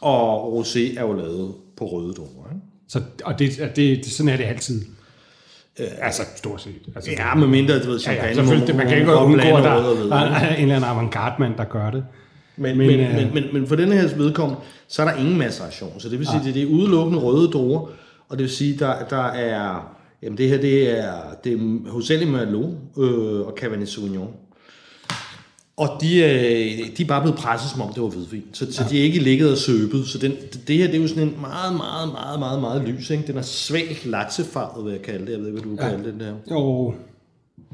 og 0.00 0.58
rosé 0.60 0.98
er 0.98 1.02
jo 1.02 1.12
lavet 1.12 1.54
på 1.76 1.84
røde 1.84 2.12
druer. 2.12 2.48
Ikke? 2.52 2.66
så 2.88 3.00
og 3.24 3.38
det, 3.38 3.50
det, 3.76 4.04
det, 4.04 4.06
sådan 4.06 4.32
er 4.32 4.36
det 4.36 4.44
altid. 4.44 4.82
Øh, 5.80 5.86
altså, 6.00 6.22
stort 6.36 6.60
set. 6.62 6.72
Altså, 6.96 7.10
Ja, 7.10 7.34
med 7.34 7.46
mindre, 7.46 7.78
du 7.82 7.86
ved, 7.90 7.98
ja, 7.98 8.02
champagne. 8.02 8.28
ja, 8.28 8.34
selvfølgelig. 8.34 8.66
Det, 8.68 8.76
man 8.76 8.88
kan 8.88 8.98
ikke 8.98 9.14
undgå, 9.14 9.56
at 9.56 9.64
der, 9.64 9.76
rød 9.76 9.90
og 9.90 9.96
hvid, 9.96 10.10
der 10.10 10.16
er 10.16 10.54
en 10.56 10.62
eller 10.62 10.76
anden 10.76 10.90
avantgarde-mand, 10.90 11.54
der 11.56 11.64
gør 11.64 11.90
det. 11.90 12.04
Men, 12.56 12.78
Men, 12.78 12.86
men, 12.86 13.00
øh, 13.00 13.14
men, 13.14 13.34
men, 13.34 13.44
men 13.52 13.66
for 13.66 13.76
den 13.76 13.92
her 13.92 14.16
vedkommende, 14.16 14.60
så 14.88 15.02
er 15.02 15.06
der 15.10 15.16
ingen 15.16 15.38
maceration. 15.38 16.00
Så 16.00 16.08
det 16.08 16.18
vil 16.18 16.26
sige, 16.26 16.48
at 16.48 16.54
det 16.54 16.62
er 16.62 16.66
udelukkende 16.66 17.18
røde 17.22 17.48
druer, 17.50 17.80
og 18.28 18.38
det 18.38 18.38
vil 18.38 18.50
sige, 18.50 18.78
der, 18.78 18.94
der 19.10 19.24
er, 19.24 19.92
jamen 20.22 20.38
det 20.38 20.48
her, 20.48 20.60
det 20.60 20.98
er, 20.98 21.12
det 21.44 21.52
er 21.52 21.90
hovedsageligt 21.90 22.30
Merlot 22.30 22.70
øh, 22.98 23.40
og 23.46 23.54
Cabernet 23.56 23.88
Sauvignon. 23.88 24.28
Og 25.82 26.00
de, 26.00 26.16
øh, 26.16 26.96
de 26.96 27.02
er 27.02 27.06
bare 27.08 27.22
blevet 27.22 27.38
presset, 27.38 27.70
som 27.70 27.80
om 27.80 27.92
det 27.94 28.02
var 28.02 28.08
hvidvin. 28.08 28.44
Så, 28.52 28.72
så 28.72 28.84
de 28.90 28.98
er 28.98 29.02
ikke 29.02 29.18
ligget 29.18 29.52
og 29.52 29.58
søbet. 29.58 30.08
Så 30.08 30.18
den, 30.18 30.32
det 30.66 30.76
her, 30.76 30.86
det 30.86 30.94
er 30.94 31.00
jo 31.00 31.08
sådan 31.08 31.22
en 31.22 31.40
meget, 31.40 31.76
meget, 31.76 32.12
meget, 32.12 32.38
meget, 32.38 32.60
meget 32.60 32.82
lys. 32.88 33.10
Ikke? 33.10 33.26
Den 33.26 33.36
er 33.36 33.42
svagt 33.42 34.06
laksefarvet, 34.06 34.84
vil 34.84 34.92
jeg 34.92 35.02
kalde 35.02 35.26
det. 35.26 35.32
Jeg 35.32 35.40
ved 35.40 35.46
ikke, 35.46 35.60
hvad 35.60 35.62
du 35.62 35.68
vil 35.68 35.78
kalde 35.78 36.04
det. 36.04 36.12
Den 36.14 36.20
her. 36.20 36.34
Jo, 36.50 36.94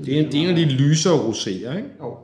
Det 0.04 0.14
er, 0.14 0.22
en, 0.22 0.32
det 0.32 0.34
er 0.34 0.42
en 0.42 0.48
af 0.48 0.56
de 0.56 0.64
lysere 0.64 1.18
roséer, 1.18 1.76
ikke? 1.76 1.88
jo. 2.00 2.16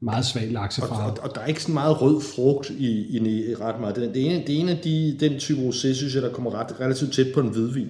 Meget 0.00 0.26
svag 0.26 0.52
laksefarve. 0.52 1.12
Og, 1.12 1.18
og 1.22 1.34
der 1.34 1.40
er 1.40 1.46
ikke 1.46 1.62
så 1.62 1.72
meget 1.72 2.02
rød 2.02 2.20
frugt 2.20 2.70
i, 2.70 2.90
i, 3.16 3.50
i 3.50 3.54
ret 3.54 3.80
meget. 3.80 3.96
Det, 3.96 4.14
det, 4.14 4.26
er 4.26 4.30
en, 4.36 4.46
det 4.46 4.56
er 4.56 4.60
en 4.60 4.68
af 4.68 4.78
de, 4.78 5.16
den 5.20 5.38
type 5.38 5.60
rosé, 5.68 5.94
synes 5.94 6.14
jeg, 6.14 6.22
der 6.22 6.32
kommer 6.32 6.54
ret, 6.54 6.80
relativt 6.80 7.12
tæt 7.12 7.26
på 7.34 7.40
en 7.40 7.48
hvidvin. 7.48 7.88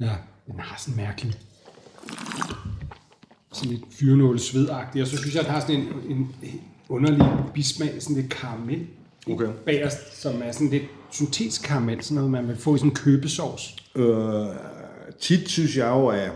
Ja, 0.00 0.12
den 0.46 0.58
har 0.58 0.76
sådan 0.78 0.96
mærkelig. 0.96 1.34
Sådan 3.56 3.70
lidt 3.70 3.82
fyrenål 3.90 4.38
svedagtig. 4.38 5.02
Og 5.02 5.08
så 5.08 5.16
synes 5.16 5.34
jeg, 5.34 5.40
at 5.40 5.46
den 5.46 5.54
har 5.54 5.60
sådan 5.60 5.74
en, 5.74 5.88
en 6.08 6.30
underlig 6.88 7.26
bismag, 7.54 7.90
sådan 8.00 8.16
lidt 8.16 8.30
karamel. 8.30 8.86
Okay. 9.30 9.46
Bagerst, 9.66 10.22
som 10.22 10.34
er 10.44 10.52
sådan 10.52 10.70
lidt 10.70 10.82
syntetisk 11.10 11.62
karamel, 11.62 12.02
sådan 12.02 12.14
noget, 12.14 12.30
man 12.30 12.48
vil 12.48 12.56
få 12.56 12.74
i 12.74 12.78
sådan 12.78 12.90
en 12.90 12.94
købesovs. 12.94 13.76
Øh, 13.94 14.46
tit 15.20 15.48
synes 15.48 15.76
jeg 15.76 15.86
jo, 15.88 16.06
at, 16.06 16.30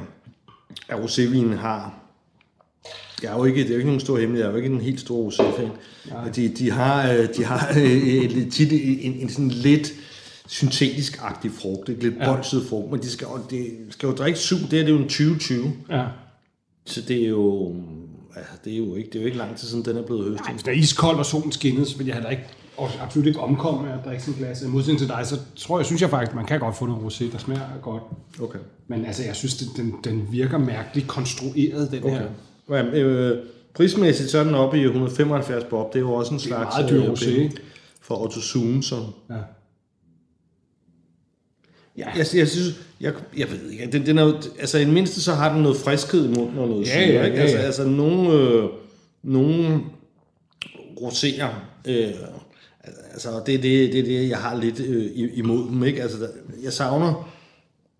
at 0.89 0.97
rosévinen 0.99 1.55
har... 1.57 1.95
Jeg 3.23 3.33
er 3.33 3.37
jo 3.37 3.45
ikke, 3.45 3.61
det 3.61 3.67
er 3.67 3.71
jo 3.71 3.77
ikke 3.77 3.87
nogen 3.87 4.01
stor 4.01 4.19
hemmelighed, 4.19 4.45
jeg 4.45 4.49
er 4.49 4.59
jo 4.59 4.65
ikke 4.65 4.75
en 4.75 4.81
helt 4.81 5.01
stor 5.01 5.31
rosé-fan. 5.31 5.71
De, 6.37 6.49
de 6.49 6.71
har, 6.71 7.13
øh, 7.13 7.29
de 7.37 7.45
har 7.45 7.69
øh, 7.77 8.51
tit 8.51 8.73
en, 8.73 9.13
en 9.13 9.29
sådan 9.29 9.49
lidt 9.49 9.93
syntetisk-agtig 10.49 11.51
frugt, 11.61 11.89
ikke? 11.89 12.03
lidt 12.03 12.15
Ja. 12.21 12.35
bolset 12.35 12.67
frugt, 12.69 12.91
men 12.91 13.01
de 13.01 13.11
skal, 13.11 13.27
og 13.27 13.41
det 13.51 13.67
skal 13.91 14.07
jo 14.07 14.13
drikke 14.13 14.39
super, 14.39 14.67
det 14.67 14.79
her 14.79 14.85
det 14.87 14.93
er 14.93 14.97
jo 14.97 15.03
en 15.03 15.09
2020, 15.09 15.73
Ja. 15.91 16.05
Så 16.85 17.01
det 17.09 17.25
er 17.25 17.29
jo, 17.29 17.75
altså, 18.37 18.53
det 18.65 18.73
er 18.73 18.77
jo 18.77 18.95
ikke, 18.95 19.11
det 19.11 19.17
er 19.17 19.21
jo 19.21 19.27
ikke 19.27 19.39
lang 19.39 19.57
tid 19.57 19.69
siden, 19.69 19.85
den 19.85 19.97
er 19.97 20.03
blevet 20.03 20.25
høstet. 20.25 20.47
Nej, 20.47 20.53
hvis 20.53 20.63
det 20.63 20.71
er 20.71 20.77
iskoldt 20.77 21.19
og 21.19 21.27
solen 21.27 21.53
skinnede, 21.53 21.87
så 21.87 21.99
vil 21.99 22.07
jeg 22.07 22.15
heller 22.15 22.31
ikke, 22.31 22.43
og 22.77 22.89
absolut 23.01 23.27
ikke 23.27 23.41
omkomme 23.41 23.83
med 23.83 23.93
at 23.93 23.99
drikke 24.05 24.23
sådan 24.23 24.35
et 24.35 24.39
glas. 24.39 24.63
I 24.63 24.67
modsætning 24.67 24.99
til 24.99 25.09
dig, 25.09 25.27
så 25.27 25.39
tror 25.57 25.79
jeg, 25.79 25.87
synes 25.87 26.03
jeg 26.03 26.11
faktisk, 26.11 26.35
man 26.35 26.45
kan 26.45 26.61
godt 26.61 26.77
få 26.77 26.87
noget 26.87 27.13
rosé, 27.13 27.33
der 27.33 27.39
smager 27.39 27.61
godt. 27.83 28.03
Okay. 28.41 28.59
Men 28.89 29.05
altså, 29.05 29.25
jeg 29.25 29.37
synes, 29.37 29.57
den, 29.57 29.95
den, 30.05 30.29
virker 30.31 30.59
mærkeligt 30.59 31.09
konstrueret, 31.09 31.91
den 31.91 32.05
okay. 32.05 32.19
her. 32.19 32.27
Ja, 32.71 32.85
øh, 32.85 33.39
prismæssigt 33.75 34.31
så 34.31 34.39
er 34.39 34.45
den 34.45 34.55
oppe 34.55 34.79
i 34.79 34.85
175 34.85 35.65
bob. 35.65 35.93
Det 35.93 35.99
er 35.99 36.01
jo 36.01 36.13
også 36.13 36.35
en 36.35 36.41
slags... 36.41 36.77
meget 36.77 36.91
dyr 36.91 37.05
øh, 37.05 37.13
rosé? 37.13 37.57
For 38.01 38.23
Otto 38.23 38.41
Zoom, 38.41 38.83
så... 38.83 38.97
Ja. 39.31 39.35
Ja. 42.01 42.07
Jeg, 42.19 42.27
jeg 42.35 42.49
synes, 42.49 42.75
jeg, 43.01 43.13
jeg 43.37 43.51
ved 43.51 43.71
ikke, 43.71 43.89
den, 43.93 44.07
den 44.07 44.19
er 44.19 44.33
altså 44.59 44.79
i 44.79 44.85
det 44.85 44.93
mindste 44.93 45.21
så 45.21 45.33
har 45.35 45.53
den 45.53 45.63
noget 45.63 45.77
friskhed 45.77 46.25
i 46.25 46.29
munden 46.29 46.59
og 46.59 46.69
noget 46.69 46.87
Ja, 46.87 46.91
syre, 46.91 47.15
ja, 47.15 47.25
ikke? 47.25 47.37
ja, 47.37 47.43
Altså, 47.43 47.57
ja. 47.57 47.63
altså 47.63 47.85
nogle, 47.85 48.33
øh, 48.33 48.69
nogle 49.23 49.81
roséer, 51.01 51.49
øh, 51.89 52.09
altså 53.13 53.29
det, 53.47 53.63
det, 53.63 53.93
det 53.93 53.99
er 53.99 54.05
det, 54.05 54.29
jeg 54.29 54.39
har 54.39 54.57
lidt 54.61 54.81
øh, 54.81 55.11
imod 55.15 55.69
dem, 55.69 55.85
ikke? 55.85 56.03
Altså, 56.03 56.19
der, 56.19 56.29
jeg 56.63 56.73
savner, 56.73 57.31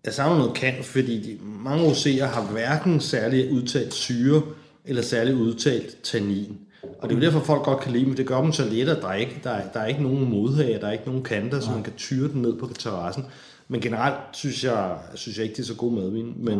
jeg 0.05 0.13
savner 0.13 0.37
noget 0.37 0.53
kan, 0.53 0.73
fordi 0.83 1.21
de, 1.21 1.37
mange 1.63 1.91
roséer 1.91 2.25
har 2.25 2.51
hverken 2.51 2.99
særlig 2.99 3.51
udtalt 3.51 3.93
syre, 3.93 4.41
eller 4.85 5.01
særlig 5.01 5.35
udtalt 5.35 5.97
tannin. 6.03 6.57
Og 6.99 7.09
det 7.09 7.15
er 7.15 7.19
jo 7.19 7.25
derfor, 7.25 7.39
folk 7.39 7.63
godt 7.63 7.79
kan 7.79 7.91
lide 7.91 8.05
dem. 8.05 8.15
Det 8.15 8.25
gør 8.25 8.41
dem 8.41 8.51
så 8.51 8.65
let 8.65 8.89
at 8.89 9.03
drikke. 9.03 9.39
Der 9.43 9.49
er, 9.49 9.67
der 9.73 9.79
er 9.79 9.85
ikke 9.85 10.03
nogen 10.03 10.29
modhager, 10.29 10.79
der 10.79 10.87
er 10.87 10.91
ikke 10.91 11.05
nogen 11.05 11.23
kanter, 11.23 11.59
så 11.59 11.71
man 11.71 11.83
kan 11.83 11.93
tyre 11.97 12.27
den 12.27 12.41
ned 12.41 12.57
på 12.59 12.69
terrassen. 12.79 13.25
Men 13.71 13.81
generelt 13.81 14.15
synes 14.33 14.63
jeg, 14.63 14.97
synes 15.15 15.37
jeg 15.37 15.43
ikke, 15.43 15.55
det 15.55 15.61
er 15.61 15.67
så 15.67 15.75
god 15.75 15.91
madvin. 15.91 16.33
Men 16.37 16.59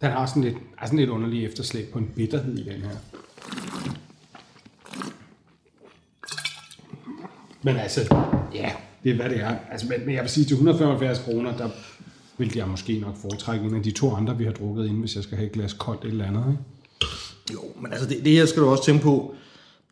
Den 0.00 0.10
har 0.10 0.26
sådan 0.26 0.42
lidt, 0.42 0.56
har 0.76 0.86
sådan 0.86 0.98
lidt 0.98 1.10
underlig 1.10 1.44
efterslæb 1.44 1.92
på 1.92 1.98
en 1.98 2.10
bitterhed 2.16 2.58
i 2.58 2.62
den 2.62 2.82
her. 2.82 2.96
Men 7.62 7.76
altså, 7.76 8.14
ja, 8.54 8.72
det 9.04 9.10
er 9.10 9.16
hvad 9.16 9.30
det 9.30 9.40
er. 9.40 9.56
Altså, 9.70 9.86
men, 9.88 10.06
men 10.06 10.14
jeg 10.14 10.22
vil 10.22 10.30
sige, 10.30 10.44
til 10.44 10.54
175 10.54 11.18
kroner, 11.18 11.56
der 11.56 11.68
vil 12.38 12.52
jeg 12.56 12.68
måske 12.68 12.98
nok 12.98 13.16
foretrække 13.16 13.64
en 13.66 13.74
af 13.74 13.82
de 13.82 13.90
to 13.90 14.14
andre, 14.14 14.38
vi 14.38 14.44
har 14.44 14.52
drukket 14.52 14.84
inden, 14.84 15.00
hvis 15.00 15.16
jeg 15.16 15.22
skal 15.22 15.36
have 15.36 15.46
et 15.46 15.52
glas 15.52 15.72
koldt 15.72 16.04
eller 16.04 16.24
andet. 16.24 16.44
Ikke? 16.50 16.62
jo, 17.52 17.60
men 17.80 17.92
altså 17.92 18.08
det, 18.08 18.24
det 18.24 18.32
her 18.32 18.46
skal 18.46 18.62
du 18.62 18.68
også 18.68 18.84
tænke 18.84 19.02
på. 19.02 19.34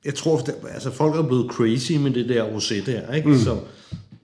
Jeg 0.05 0.15
tror, 0.15 0.39
at 0.39 0.55
altså, 0.71 0.91
folk 0.91 1.17
er 1.17 1.23
blevet 1.23 1.51
crazy 1.51 1.93
med 1.93 2.11
det 2.11 2.29
der 2.29 2.45
rosé 2.45 2.91
der. 2.91 3.15
Ikke? 3.15 3.29
Mm. 3.29 3.39
Så, 3.39 3.61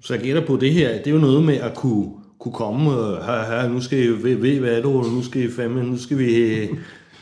så 0.00 0.14
jeg 0.14 0.22
gætter 0.22 0.46
på 0.46 0.56
det 0.56 0.72
her. 0.72 0.98
Det 0.98 1.06
er 1.06 1.10
jo 1.10 1.18
noget 1.18 1.42
med 1.42 1.54
at 1.54 1.74
kunne, 1.74 2.19
kunne 2.40 2.54
komme 2.54 2.90
og 2.90 3.24
her, 3.26 3.44
her, 3.62 3.68
nu 3.68 3.80
skal 3.80 3.98
I, 3.98 4.06
ved, 4.08 4.36
ved 4.36 4.58
hvad 4.60 4.70
er 4.78 4.82
du, 4.82 5.02
nu 5.02 5.22
skal 5.24 5.42
I 5.42 5.52
fandme, 5.56 5.82
nu 5.84 5.98
skal 5.98 6.18
vi, 6.18 6.56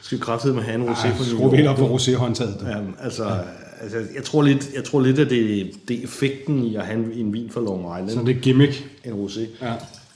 skal 0.02 0.18
vi 0.18 0.22
kraftedeme 0.22 0.57
med 0.57 0.64
have 0.64 0.74
en 0.83 0.88
rosé 0.88 1.16
på 1.18 1.24
Skru 1.24 1.50
helt 1.50 1.68
op 1.68 1.78
for 1.78 1.87
roséhåndtaget. 1.98 2.66
Ja, 2.68 2.76
altså, 3.04 3.24
ja. 3.24 3.35
altså, 3.81 3.98
jeg 4.14 4.24
tror 4.24 4.42
lidt, 4.42 4.68
jeg 4.74 4.85
tror 4.85 5.00
lidt 5.00 5.18
at 5.18 5.31
det, 5.31 5.70
det 5.88 5.98
er 5.98 6.02
effekten 6.04 6.64
i 6.64 6.76
at 6.76 6.83
have 6.87 6.98
en, 6.98 7.12
en 7.26 7.33
vin 7.33 7.50
fra 7.50 7.61
Long 7.61 7.81
Island, 7.81 8.11
Så 8.20 8.26
det 8.26 8.37
er 8.37 8.40
gimmick. 8.40 8.87
en 9.04 9.12
rosé. 9.12 9.40
Ja. 9.66 9.72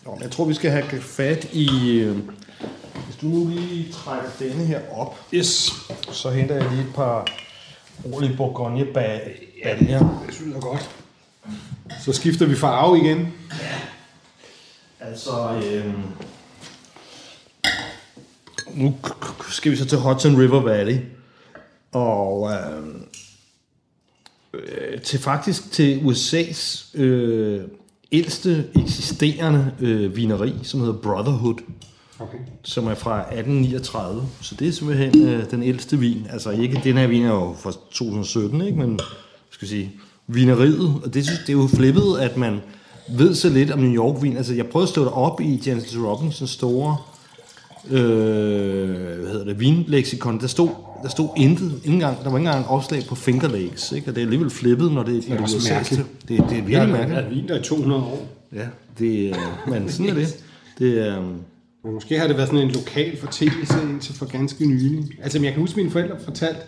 Nå, 0.07 0.19
jeg 0.23 0.31
tror, 0.31 0.45
vi 0.45 0.55
skal 0.55 0.71
have 0.71 0.85
fat 1.01 1.49
i... 1.53 1.69
øh, 1.99 2.17
Hvis 3.07 3.17
du 3.23 3.27
nu 3.27 3.49
lige 3.55 3.93
trækker 3.93 4.29
denne 4.39 4.65
her 4.65 4.81
op, 4.97 5.19
Yes. 5.35 5.73
så 6.13 6.31
henter 6.31 6.55
jeg 6.55 6.67
lige 6.71 6.81
et 6.81 6.95
par 6.95 7.27
ordentlige 8.13 8.37
bourgogne 8.37 8.85
baljer. 8.95 10.23
Det 10.27 10.35
synes 10.35 10.55
jeg 10.55 10.63
godt. 10.63 10.91
Så 12.05 12.13
skifter 12.13 12.47
vi 12.47 12.55
farve 12.55 12.99
igen. 12.99 13.29
Altså, 15.09 15.61
øh, 15.65 15.95
nu 18.75 18.95
skal 19.51 19.73
vi 19.73 19.77
så 19.77 19.85
til 19.85 19.99
Hudson 19.99 20.39
River 20.39 20.61
Valley. 20.61 20.97
Og 21.93 22.51
øh, 22.51 22.95
øh, 24.55 25.01
til 25.01 25.19
faktisk 25.19 25.73
til 25.73 25.99
USA's 25.99 26.99
øh, 27.01 27.61
ældste 28.13 28.69
eksisterende 28.83 29.75
øh, 29.81 30.17
vineri, 30.17 30.55
som 30.63 30.81
hedder 30.81 30.99
Brotherhood, 30.99 31.61
Okay. 32.19 32.39
som 32.63 32.87
er 32.87 32.95
fra 32.95 33.21
1839. 33.21 34.29
Så 34.41 34.55
det 34.55 34.69
er 34.69 34.73
simpelthen 34.73 35.29
øh, 35.29 35.51
den 35.51 35.63
ældste 35.63 35.99
vin. 35.99 36.27
Altså 36.31 36.51
ikke, 36.51 36.81
den 36.85 36.97
her 36.97 37.07
vin 37.07 37.25
er 37.25 37.35
jo 37.35 37.57
fra 37.59 37.71
2017, 37.71 38.61
ikke? 38.61 38.79
men 38.79 39.01
skal 39.51 39.67
jeg 39.67 39.69
sige, 39.69 39.93
vineriet. 40.27 41.01
Og 41.05 41.15
det, 41.15 41.25
synes, 41.25 41.41
det 41.41 41.49
er 41.49 41.53
jo 41.53 41.67
flippet, 41.67 42.19
at 42.21 42.37
man 42.37 42.61
ved 43.19 43.35
så 43.35 43.49
lidt 43.49 43.71
om 43.71 43.79
New 43.79 43.93
York-vin. 44.05 44.37
Altså 44.37 44.55
jeg 44.55 44.67
prøvede 44.67 44.85
at 44.85 44.89
stå 44.89 45.05
det 45.05 45.13
op 45.13 45.41
i 45.41 45.63
Janis 45.67 45.97
Robinsons 45.99 46.51
store 46.51 46.97
øh, 47.91 49.19
hvad 49.21 49.31
hedder 49.31 49.45
det, 49.45 49.61
vinleksikon. 49.61 50.41
Der 50.41 50.47
stod, 50.47 50.69
der 51.03 51.09
stod 51.09 51.29
intet. 51.37 51.73
Ikke 51.85 51.95
engang, 51.95 52.17
der 52.25 52.31
var 52.31 52.39
ikke 52.39 52.49
engang 52.49 52.65
en 52.65 52.69
opslag 52.71 53.03
på 53.09 53.15
Finger 53.15 53.49
Lakes. 53.49 53.93
Ikke? 53.93 54.11
Og 54.11 54.15
det 54.15 54.21
er 54.21 54.27
alligevel 54.27 54.51
flippet, 54.51 54.93
når 54.93 55.03
det, 55.03 55.25
det 55.25 55.33
er 55.33 55.37
USA's. 55.39 55.73
mærkeligt. 55.73 56.07
Det, 56.29 56.29
det 56.29 56.39
er 56.39 56.47
Vi 56.49 56.55
virkelig 56.61 56.89
mærkeligt. 56.89 57.11
været 57.17 57.31
vin 57.31 57.49
der 57.49 57.59
i 57.59 57.63
200 57.63 58.03
år. 58.03 58.27
Ja, 58.55 58.67
det, 58.99 59.29
øh, 59.29 59.35
men 59.69 59.89
sådan 59.91 60.11
er 60.11 60.15
det. 60.15 60.37
Det 60.79 61.09
er... 61.09 61.19
Øh, 61.19 61.25
Men 61.85 61.95
måske 61.95 62.19
har 62.19 62.27
det 62.27 62.37
været 62.37 62.49
sådan 62.49 62.65
en 62.69 62.71
lokal 62.75 63.17
fortællelse 63.21 63.75
indtil 63.83 64.15
for 64.15 64.27
ganske 64.27 64.67
nylig. 64.67 65.05
Altså, 65.23 65.39
jeg 65.43 65.53
kan 65.53 65.61
huske, 65.61 65.73
at 65.73 65.77
mine 65.77 65.91
forældre 65.91 66.17
fortalte, 66.25 66.61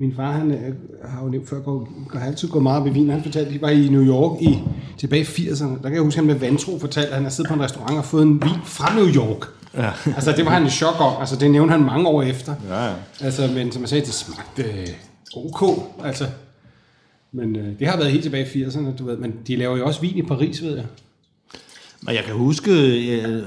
min 0.00 0.14
far, 0.16 0.32
han 0.32 0.50
øh, 0.50 0.74
har 1.10 1.24
jo 1.24 1.28
nævnt 1.28 1.48
før, 1.48 1.60
går, 1.60 1.88
går 2.08 2.18
altid 2.18 2.48
gået 2.48 2.62
meget 2.62 2.80
op 2.80 2.86
i 2.86 2.90
vin. 2.90 3.10
Han 3.10 3.22
fortalte, 3.22 3.48
at 3.48 3.54
de 3.54 3.62
var 3.62 3.68
i 3.68 3.88
New 3.88 4.04
York 4.04 4.42
i, 4.42 4.58
tilbage 4.98 5.22
i 5.22 5.24
80'erne. 5.24 5.64
Der 5.64 5.82
kan 5.82 5.92
jeg 5.92 6.02
huske, 6.02 6.18
at 6.18 6.26
han 6.26 6.32
med 6.34 6.40
vantro 6.40 6.78
fortalte, 6.78 7.08
at 7.08 7.14
han 7.14 7.22
har 7.22 7.30
siddet 7.30 7.48
på 7.48 7.54
en 7.54 7.62
restaurant 7.62 7.98
og 7.98 8.04
fået 8.04 8.22
en 8.22 8.42
vin 8.42 8.60
fra 8.64 8.94
New 8.94 9.06
York. 9.06 9.46
Ja. 9.76 9.90
altså, 10.16 10.32
det 10.32 10.44
var 10.44 10.50
han 10.50 10.66
i 10.66 10.70
chok 10.70 11.00
om. 11.00 11.12
Altså, 11.20 11.36
det 11.36 11.50
nævnte 11.50 11.72
han 11.72 11.84
mange 11.84 12.08
år 12.08 12.22
efter. 12.22 12.54
Ja, 12.68 12.84
ja. 12.84 12.94
Altså, 13.20 13.50
men 13.54 13.72
som 13.72 13.82
jeg 13.82 13.88
sagde, 13.88 14.04
det 14.04 14.14
smagte 14.14 14.62
øh, 14.62 14.88
ok. 15.36 15.82
Altså, 16.04 16.26
men 17.32 17.56
øh, 17.56 17.78
det 17.78 17.86
har 17.86 17.96
været 17.96 18.10
helt 18.10 18.22
tilbage 18.22 18.46
i 18.54 18.64
80'erne, 18.64 18.96
du 18.98 19.04
ved. 19.04 19.16
Men 19.16 19.34
de 19.46 19.56
laver 19.56 19.76
jo 19.76 19.86
også 19.86 20.00
vin 20.00 20.16
i 20.16 20.22
Paris, 20.22 20.62
ved 20.62 20.76
jeg. 20.76 20.84
Og 22.06 22.14
jeg 22.14 22.24
kan 22.24 22.34
huske, 22.34 22.70
øh, 23.16 23.42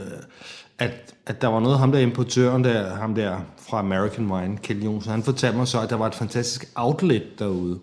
at, 1.26 1.42
der 1.42 1.48
var 1.48 1.60
noget 1.60 1.80
ham 1.80 1.92
der 1.92 2.00
importøren 2.00 2.64
der, 2.64 2.96
ham 2.96 3.16
der 3.16 3.38
fra 3.70 3.80
American 3.80 4.32
Wine, 4.32 4.58
Kjell 4.58 4.84
Jonsen, 4.84 5.12
han 5.12 5.24
fortalte 5.24 5.58
mig 5.58 5.68
så, 5.68 5.82
at 5.82 5.90
der 5.90 5.96
var 5.96 6.08
et 6.08 6.16
fantastisk 6.16 6.72
outlet 6.76 7.40
derude. 7.40 7.80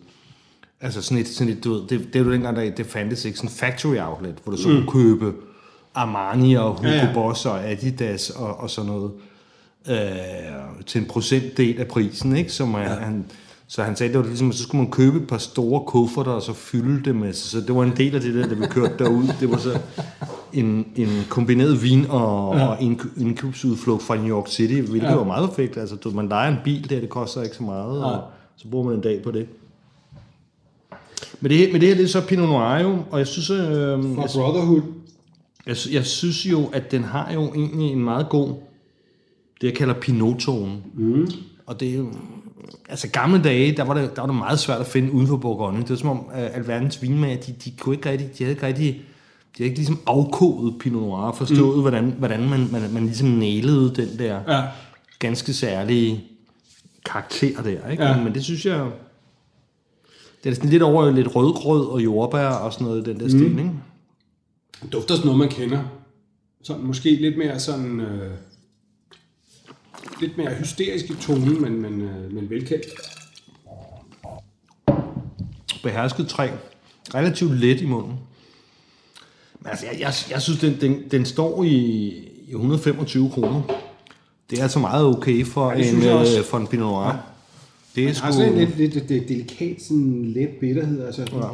Altså 0.81 1.03
sådan 1.03 1.19
et, 1.19 1.29
sådan 1.29 1.53
et 1.53 1.65
du 1.65 1.73
ved, 1.73 1.89
det, 1.89 2.15
det 2.15 2.21
jo 2.21 2.33
dengang, 2.33 2.57
der, 2.57 2.71
det 2.71 2.87
fandtes 2.87 3.25
ikke, 3.25 3.39
sådan 3.39 3.51
en 3.51 3.55
factory 3.55 3.97
outlet, 3.97 4.35
hvor 4.45 4.53
du 4.53 4.59
så 4.59 4.69
mm. 4.69 4.87
kunne 4.87 5.03
købe 5.03 5.35
Armani 5.95 6.55
og 6.55 6.71
Hugo 6.71 6.89
Ja, 6.89 6.95
ja. 6.95 7.13
Boss 7.15 7.47
og 7.47 7.71
Adidas 7.71 8.31
og, 8.31 8.61
og 8.61 8.71
sådan 8.71 8.91
noget 8.91 9.13
øh, 9.89 10.85
til 10.87 11.01
en 11.01 11.07
procentdel 11.09 11.81
af 11.81 11.87
prisen, 11.87 12.37
ikke? 12.37 12.53
Som 12.53 12.75
ja. 12.75 12.79
han, 12.79 13.25
så 13.69 13.83
han 13.83 13.97
sagde, 13.97 14.13
det 14.13 14.21
var 14.21 14.27
ligesom, 14.27 14.49
at 14.49 14.55
så 14.55 14.63
skulle 14.63 14.83
man 14.83 14.91
købe 14.91 15.19
et 15.19 15.27
par 15.27 15.39
store 15.39 15.85
kufferter 15.87 16.33
og 16.33 16.43
så 16.43 16.53
fylde 16.53 17.05
det 17.05 17.17
med, 17.17 17.33
så 17.33 17.61
det 17.61 17.75
var 17.75 17.83
en 17.83 17.97
del 17.97 18.15
af 18.15 18.21
det 18.21 18.35
der, 18.35 18.49
da 18.49 18.55
vi 18.55 18.67
kørte 18.67 19.05
derud. 19.05 19.29
Det 19.41 19.51
var 19.51 19.57
så 19.57 19.81
en, 20.53 20.87
en 20.97 21.09
kombineret 21.29 21.83
vin 21.83 22.07
og, 22.09 22.57
ja. 22.57 22.67
og 22.67 22.83
en 22.83 23.01
indkøbsudflugt 23.21 24.03
fra 24.03 24.17
New 24.17 24.29
York 24.29 24.49
City, 24.49 24.75
hvilket 24.91 25.09
ja. 25.09 25.15
var 25.15 25.25
meget 25.25 25.49
perfekt. 25.49 25.77
Altså, 25.77 25.97
du, 25.97 26.11
man 26.11 26.29
leger 26.29 26.49
en 26.51 26.57
bil 26.65 26.91
der, 26.91 27.01
det 27.01 27.09
koster 27.09 27.43
ikke 27.43 27.57
så 27.57 27.63
meget, 27.63 28.05
og 28.05 28.23
så 28.57 28.69
bruger 28.69 28.85
man 28.85 28.95
en 28.95 29.01
dag 29.03 29.23
på 29.23 29.31
det. 29.31 29.47
Men 31.41 31.51
det, 31.51 31.59
her- 31.59 31.73
men 31.73 31.81
det 31.81 31.89
her, 31.89 31.95
det 31.95 32.05
er 32.05 32.09
så 32.09 32.27
Pinot 32.27 32.49
Noir 32.49 32.79
jo, 32.79 32.99
og 33.11 33.19
jeg 33.19 33.27
synes, 33.27 33.51
øh, 33.51 33.59
Fra 33.59 34.23
jeg, 34.23 34.31
Brotherhood. 34.35 34.83
jeg, 35.67 35.77
jeg 35.93 36.07
synes 36.07 36.47
jo, 36.47 36.67
at 36.73 36.91
den 36.91 37.05
har 37.05 37.33
jo 37.33 37.41
egentlig 37.55 37.93
en 37.93 38.05
meget 38.05 38.29
god, 38.29 38.49
det 39.61 39.67
jeg 39.67 39.75
kalder 39.75 39.95
Pinot-tone. 39.95 40.73
Mm. 40.95 41.31
Og 41.67 41.81
det 41.81 41.91
er 41.91 41.95
jo, 41.97 42.07
altså 42.89 43.09
gamle 43.11 43.43
dage, 43.43 43.77
der 43.77 43.85
var, 43.85 43.95
det, 43.95 44.17
der 44.17 44.23
var 44.23 44.27
det 44.27 44.37
meget 44.37 44.59
svært 44.59 44.81
at 44.81 44.87
finde 44.87 45.13
uden 45.13 45.27
for 45.27 45.37
Bourgogne. 45.37 45.81
Det 45.81 45.91
var 45.91 45.97
som 45.97 46.09
om, 46.09 46.25
at 46.33 46.51
alverdens 46.55 47.03
vinmager, 47.03 47.37
de, 47.37 47.53
de 47.65 47.71
kunne 47.79 47.95
ikke 47.95 48.11
rigtig, 48.11 48.29
de 48.39 48.45
havde 48.45 48.53
ikke 48.55 48.67
rigtig, 48.67 49.01
de 49.57 49.63
havde 49.63 49.69
ikke 49.69 49.79
ligesom 49.79 50.01
afkodet 50.07 50.79
Pinot 50.79 51.03
Noir, 51.03 51.33
forstået, 51.33 51.75
mm. 51.77 51.81
hvordan, 51.81 52.15
hvordan 52.19 52.49
man, 52.49 52.69
man, 52.73 52.93
man 52.93 53.05
ligesom 53.05 53.29
nælede 53.29 53.95
den 53.95 54.19
der 54.19 54.41
Ja. 54.49 54.67
ganske 55.19 55.53
særlige 55.55 56.25
karakter 57.05 57.63
der, 57.63 57.91
ikke? 57.91 58.05
Ja. 58.05 58.23
Men 58.23 58.35
det 58.35 58.45
synes 58.45 58.67
jeg, 58.67 58.91
det 60.45 60.51
er 60.51 60.55
sådan 60.55 60.71
lidt 60.71 60.83
over 60.83 61.11
lidt 61.11 61.37
rødgrød 61.37 61.87
og 61.87 62.05
jordbær 62.05 62.49
og 62.49 62.73
sådan 62.73 62.87
noget 62.87 63.09
i 63.09 63.11
den 63.11 63.21
der 63.21 63.29
stil, 63.29 63.43
ikke? 63.59 63.71
Det 64.83 64.93
dufter 64.93 65.15
sådan 65.15 65.27
noget, 65.27 65.39
man 65.39 65.49
kender. 65.49 65.83
Sådan, 66.63 66.83
måske 66.83 67.15
lidt 67.15 67.39
mere 67.39 67.61
sådan... 67.61 68.01
Øh, 68.01 68.31
lidt 70.21 70.37
mere 70.39 70.55
hysterisk 70.55 71.11
i 71.11 71.15
tonen, 71.15 71.63
men, 71.63 71.83
men, 71.83 72.01
øh, 72.01 72.33
men 72.33 72.51
velkendt. 72.51 72.85
behersket 75.83 76.29
træ. 76.29 76.49
Relativt 77.15 77.53
let 77.61 77.81
i 77.81 77.87
munden. 77.87 78.19
Altså, 79.65 79.87
jeg, 79.87 80.01
jeg, 80.01 80.13
jeg 80.31 80.43
synes, 80.43 80.61
den, 80.61 80.77
den, 80.81 81.03
den 81.11 81.25
står 81.27 81.65
i, 81.65 81.77
i 82.49 82.51
125 82.51 83.31
kroner. 83.31 83.63
Det 84.51 84.59
er 84.59 84.63
altså 84.63 84.79
meget 84.79 85.07
okay 85.07 85.45
for, 85.45 85.71
det 85.71 85.79
ja, 85.85 85.91
en, 85.91 86.39
øh, 86.39 86.45
for 86.45 86.59
en 86.59 86.67
Pinot 86.67 86.87
Noir. 86.93 87.07
Ja. 87.07 87.13
Det 87.95 88.03
er 88.03 88.07
Det 88.09 88.17
sgu... 88.17 88.33
sådan 88.33 88.53
en 88.53 88.59
lidt, 88.59 88.77
lidt, 88.79 89.09
lidt 89.09 89.29
delikat, 89.29 89.83
sådan 89.83 90.25
let 90.37 90.49
bitterhed. 90.61 91.05
Altså. 91.07 91.23
Ja. 91.33 91.49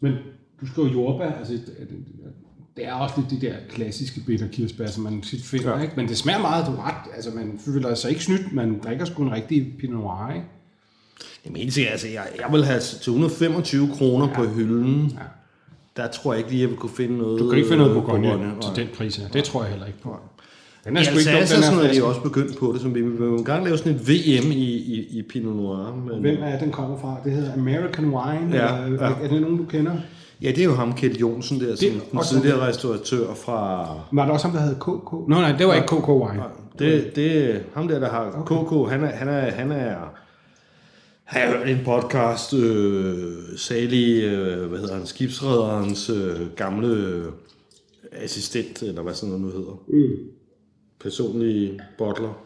Men 0.00 0.12
du 0.60 0.66
skriver 0.66 0.88
jordbær, 0.92 1.32
altså 1.32 1.52
det, 1.52 1.66
det, 1.66 1.88
det 2.76 2.86
er 2.86 2.92
også 2.92 3.14
lidt 3.18 3.42
de 3.42 3.46
der 3.46 3.54
klassiske 3.70 4.20
bitterkirsebær, 4.26 4.86
som 4.86 5.02
man 5.04 5.20
tit 5.22 5.44
finder, 5.44 5.76
Ja. 5.76 5.82
ikke? 5.82 5.94
Men 5.96 6.08
det 6.08 6.16
smager 6.16 6.40
meget, 6.40 6.66
du 6.66 6.72
ret. 6.72 7.14
Altså 7.14 7.30
man 7.30 7.60
føler 7.64 7.94
sig 7.94 8.10
ikke 8.10 8.24
snydt, 8.24 8.52
man 8.52 8.80
drikker 8.84 9.04
sgu 9.04 9.22
en 9.22 9.32
rigtig 9.32 9.72
Pinot 9.78 10.00
Noir, 10.00 10.32
ikke? 10.34 10.46
Jamen, 11.44 11.56
helt 11.56 11.72
sikkert, 11.74 11.92
altså, 11.92 12.08
jeg, 12.08 12.26
jeg 12.40 12.52
vil 12.52 12.64
have 12.64 12.80
til 12.80 13.10
125 13.10 13.88
kroner 13.94 14.28
ja. 14.28 14.34
på 14.34 14.44
hylden. 14.44 15.06
Ja. 15.10 15.18
Der 15.98 16.08
tror 16.08 16.32
jeg 16.32 16.38
ikke 16.38 16.50
lige, 16.50 16.62
jeg 16.62 16.70
vil 16.70 16.78
kunne 16.78 16.96
finde 16.96 17.18
noget... 17.18 17.40
Du 17.40 17.48
kan 17.48 17.58
ikke 17.58 17.68
finde 17.68 17.84
noget 17.84 17.96
øh, 17.96 18.02
Bourgogne 18.02 18.28
Bourgogne, 18.28 18.60
til 18.60 18.70
nej. 18.70 18.84
den 18.84 18.88
pris 18.96 19.16
her. 19.16 19.28
Det 19.28 19.44
tror 19.44 19.62
jeg 19.62 19.70
heller 19.70 19.86
ikke 19.86 20.02
på. 20.02 20.16
Den 20.84 20.96
I 20.96 21.00
er 21.00 21.04
sgu 21.04 21.18
ikke 21.18 21.30
dum, 21.30 21.38
Alsace 21.38 21.54
den 21.54 21.58
og 21.58 21.64
sådan 21.64 21.76
noget, 21.78 21.96
er 21.96 22.00
de 22.00 22.06
også 22.06 22.20
begyndt 22.20 22.58
på 22.58 22.72
det, 22.72 22.80
som 22.80 22.94
vi 22.94 23.00
vi 23.02 23.08
vil 23.08 23.28
engang 23.28 23.64
lave 23.64 23.78
sådan 23.78 23.92
et 23.92 24.08
VM 24.08 24.50
i, 24.50 24.64
i, 24.94 25.18
i 25.18 25.22
Pinot 25.22 25.56
Noir. 25.56 25.94
Men, 26.06 26.20
Hvem 26.20 26.38
er 26.42 26.58
den 26.58 26.70
kommer 26.70 26.98
fra? 26.98 27.16
Det 27.24 27.32
hedder 27.32 27.52
American 27.52 28.04
Wine. 28.04 28.56
Ja, 28.56 28.84
eller, 28.84 29.04
ja. 29.04 29.12
Er 29.22 29.28
det 29.28 29.40
nogen, 29.40 29.56
du 29.56 29.64
kender? 29.64 29.92
Ja, 30.42 30.48
det 30.48 30.58
er 30.58 30.64
jo 30.64 30.74
ham, 30.74 30.92
Kjeld 30.92 31.16
Jonsen 31.16 31.60
der, 31.60 31.66
som 31.66 31.88
Det 31.88 31.88
er 31.88 32.18
den 32.18 32.24
tidligere 32.24 32.68
restauratør 32.68 33.34
fra... 33.44 33.86
Var 34.12 34.24
der 34.24 34.32
også 34.32 34.46
ham, 34.46 34.56
der 34.56 34.62
havde 34.62 34.76
KK? 34.80 35.12
Nå, 35.12 35.26
nej, 35.28 35.52
det 35.52 35.66
var 35.66 35.74
ikke 35.74 35.86
KK 35.86 36.08
Wine. 36.08 36.42
Det, 36.78 37.16
det 37.16 37.60
ham 37.74 37.88
der, 37.88 37.98
der 37.98 38.08
har 38.08 38.30
okay. 38.40 38.54
KK, 38.54 38.90
han 38.90 39.04
er, 39.04 39.10
han 39.10 39.28
er, 39.28 39.50
han 39.50 39.72
er 39.72 39.94
har 41.28 41.40
jeg 41.40 41.48
hørt 41.48 41.68
en 41.68 41.84
podcast, 41.84 42.54
øh, 42.54 43.58
salig, 43.58 44.24
øh, 44.24 44.68
hvad 44.68 44.78
hedder 44.78 44.96
han, 44.96 45.06
skibsrederens 45.06 46.10
øh, 46.10 46.52
gamle 46.56 46.88
øh, 46.88 47.32
assistent, 48.12 48.82
eller 48.82 49.02
hvad 49.02 49.14
sådan 49.14 49.28
noget 49.28 49.44
nu 49.44 49.50
hedder. 49.50 49.82
Mm. 49.88 50.30
Personlig 51.00 51.80
bottler. 51.98 52.42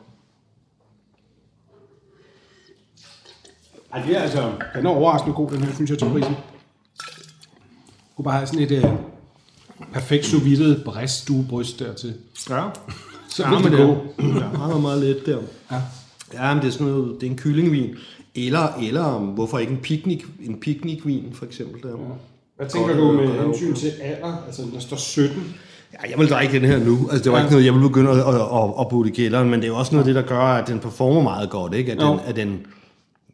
Ej, 3.92 4.02
det 4.06 4.16
er 4.16 4.20
altså, 4.20 4.52
den 4.74 4.86
er 4.86 4.90
overraskende 4.90 5.34
god, 5.34 5.50
den 5.50 5.62
her, 5.62 5.74
synes 5.74 5.90
jeg, 5.90 5.98
til 5.98 6.08
prisen. 6.08 6.34
Du 6.34 8.16
kunne 8.16 8.24
bare 8.24 8.34
have 8.34 8.46
sådan 8.46 8.62
et 8.62 8.70
øh, 8.70 8.84
perfekt 9.92 10.24
sous 10.24 10.44
vide 10.44 10.82
bryst 11.48 11.78
dertil. 11.78 12.14
Ja. 12.50 12.68
Så 13.28 13.46
men 13.46 13.72
det 13.72 13.80
er, 13.80 13.86
ja, 13.86 14.74
er 14.74 14.80
meget 14.80 15.02
let 15.02 15.26
der. 15.26 15.42
Ja. 15.70 15.82
Ja, 16.32 16.54
men 16.54 16.62
det 16.62 16.68
er 16.68 16.72
sådan 16.72 16.86
noget, 16.86 17.20
det 17.20 17.26
er 17.26 17.30
en 17.30 17.38
kyllingvin. 17.38 17.96
Eller, 18.34 18.78
eller 18.82 19.18
hvorfor 19.18 19.58
ikke 19.58 19.72
en 19.72 19.78
picnic, 19.78 20.24
en 20.42 20.60
picnicvin, 20.60 21.24
for 21.32 21.44
eksempel. 21.46 21.82
Der. 21.82 21.96
Hvad 22.56 22.68
tænker 22.68 22.88
Godt, 22.88 22.98
du 22.98 23.12
med 23.12 23.44
hensyn 23.44 23.74
til 23.74 23.90
alder? 24.02 24.42
Altså, 24.46 24.62
der 24.74 24.80
står 24.80 24.96
17. 24.96 25.54
Ja, 25.92 26.10
jeg 26.10 26.18
vil 26.18 26.28
drikke 26.28 26.52
den 26.60 26.64
her 26.64 26.84
nu. 26.84 27.08
Altså, 27.10 27.24
det 27.24 27.32
var 27.32 27.38
Ja. 27.38 27.42
ja. 27.42 27.46
ikke 27.46 27.52
noget, 27.54 27.64
jeg 27.66 27.74
vil 27.74 27.80
begynde 27.80 28.10
at, 28.10 28.18
at, 28.18 28.34
at, 28.34 28.70
at 28.80 28.88
putte 28.90 29.10
i 29.10 29.14
kælderen, 29.14 29.50
men 29.50 29.60
det 29.60 29.64
er 29.64 29.68
jo 29.68 29.76
også 29.78 29.94
noget 29.94 30.08
af 30.08 30.14
det, 30.14 30.22
der 30.22 30.28
gør, 30.28 30.40
at 30.40 30.68
den 30.68 30.78
performer 30.78 31.22
meget 31.22 31.50
godt, 31.50 31.74
ikke? 31.74 31.92
At 31.92 31.98
den, 31.98 32.20
at 32.24 32.36
den, 32.36 32.66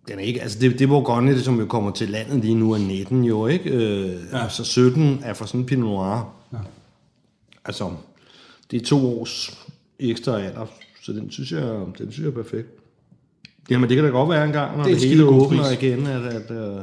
den 0.08 0.18
er 0.18 0.22
ikke, 0.22 0.42
altså 0.42 0.58
det, 0.58 0.78
det 0.78 0.88
Bourgogne, 0.88 1.34
det, 1.34 1.44
som 1.44 1.60
jo 1.60 1.66
kommer 1.66 1.90
til 1.90 2.08
landet 2.08 2.40
lige 2.40 2.54
nu, 2.54 2.72
er 2.72 2.78
19 2.78 3.24
jo, 3.24 3.46
ikke? 3.46 3.70
Øh, 3.70 4.16
ja. 4.32 4.48
Så 4.48 4.64
17 4.64 5.20
er 5.24 5.34
for 5.34 5.44
sådan 5.44 5.60
en 5.60 5.66
Pinot 5.66 5.84
Noir. 5.84 6.34
Ja. 6.52 6.58
Altså, 7.64 7.90
det 8.70 8.82
er 8.82 8.86
to 8.86 9.20
års 9.20 9.58
ekstra 10.00 10.40
alder, 10.40 10.66
så 11.02 11.12
den 11.12 11.30
synes 11.30 11.52
jeg, 11.52 11.62
den 11.98 12.12
synes 12.12 12.18
jeg 12.18 12.26
er 12.26 12.42
perfekt. 12.42 12.68
Jamen, 13.70 13.88
det 13.88 13.96
kan 13.96 14.04
da 14.04 14.10
godt 14.10 14.30
være 14.30 14.44
en 14.44 14.52
gang, 14.52 14.76
når 14.76 14.84
Det 14.84 15.00
det, 15.00 15.08
hele 15.08 15.24
åbner 15.24 15.62
pris. 15.62 15.82
igen, 15.82 16.06
at, 16.06 16.22
at, 16.22 16.50
øh, 16.50 16.80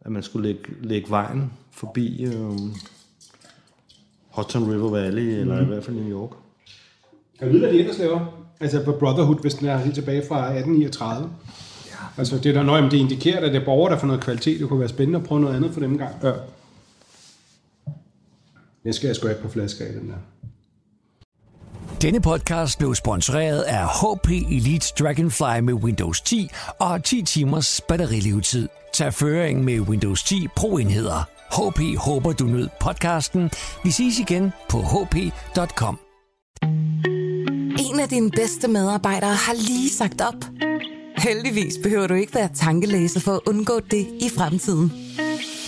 at 0.00 0.12
man 0.12 0.22
skulle 0.22 0.48
lægge, 0.48 0.62
lægge 0.82 1.10
vejen 1.10 1.52
forbi 1.70 2.24
øh, 2.24 2.58
Hudson 4.28 4.70
River 4.72 4.90
Valley, 4.90 5.22
mm. 5.34 5.40
eller 5.40 5.62
i 5.62 5.64
hvert 5.64 5.84
fald 5.84 5.96
New 5.96 6.10
York. 6.20 6.30
Kan 7.38 7.46
du 7.48 7.52
vide, 7.52 7.64
hvad 7.64 7.74
de 7.74 7.80
ellers 7.80 7.98
laver? 7.98 8.44
Altså 8.60 8.84
på 8.84 8.92
Brotherhood, 8.92 9.40
hvis 9.40 9.54
den 9.54 9.68
er 9.68 9.76
helt 9.78 9.94
tilbage 9.94 10.22
fra 10.28 10.36
1839. 10.44 11.30
Ja. 11.86 11.94
Altså 12.16 12.38
det 12.38 12.46
er 12.46 12.52
der 12.52 12.62
nøje, 12.62 12.82
det 12.82 12.92
indikerer, 12.92 13.46
at 13.46 13.52
det 13.52 13.60
er 13.60 13.64
borgere, 13.64 13.92
der 13.92 13.98
får 13.98 14.06
noget 14.06 14.22
kvalitet. 14.22 14.60
Det 14.60 14.68
kunne 14.68 14.80
være 14.80 14.88
spændende 14.88 15.18
at 15.18 15.24
prøve 15.24 15.40
noget 15.40 15.56
andet 15.56 15.70
for 15.72 15.80
dem 15.80 15.92
en 15.92 15.98
gang. 15.98 16.14
Ja. 16.22 16.32
Jeg 18.84 18.94
skal 18.94 19.06
jeg 19.06 19.16
sgu 19.16 19.28
ikke 19.28 19.42
på 19.42 19.48
flasker 19.48 19.84
i 19.84 19.88
den 19.92 20.08
der. 20.08 20.48
Denne 22.02 22.20
podcast 22.20 22.78
blev 22.78 22.94
sponsoreret 22.94 23.62
af 23.62 23.86
HP 23.86 24.28
Elite 24.30 24.92
Dragonfly 24.98 25.60
med 25.62 25.74
Windows 25.74 26.20
10 26.20 26.50
og 26.78 27.04
10 27.04 27.22
timers 27.22 27.80
batterilevetid. 27.88 28.68
Tag 28.94 29.14
føring 29.14 29.64
med 29.64 29.80
Windows 29.80 30.22
10 30.22 30.48
Pro-enheder. 30.56 31.28
HP 31.52 31.98
håber 31.98 32.32
du 32.32 32.44
nød 32.44 32.68
podcasten. 32.80 33.50
Vi 33.84 33.90
ses 33.90 34.18
igen 34.18 34.52
på 34.68 34.78
hp.com. 34.78 35.98
En 37.78 38.00
af 38.00 38.08
dine 38.08 38.30
bedste 38.30 38.68
medarbejdere 38.68 39.34
har 39.34 39.54
lige 39.54 39.90
sagt 39.90 40.20
op. 40.20 40.44
Heldigvis 41.16 41.74
behøver 41.82 42.06
du 42.06 42.14
ikke 42.14 42.34
være 42.34 42.48
tankelæser 42.54 43.20
for 43.20 43.32
at 43.32 43.40
undgå 43.46 43.80
det 43.90 44.06
i 44.20 44.30
fremtiden. 44.36 44.92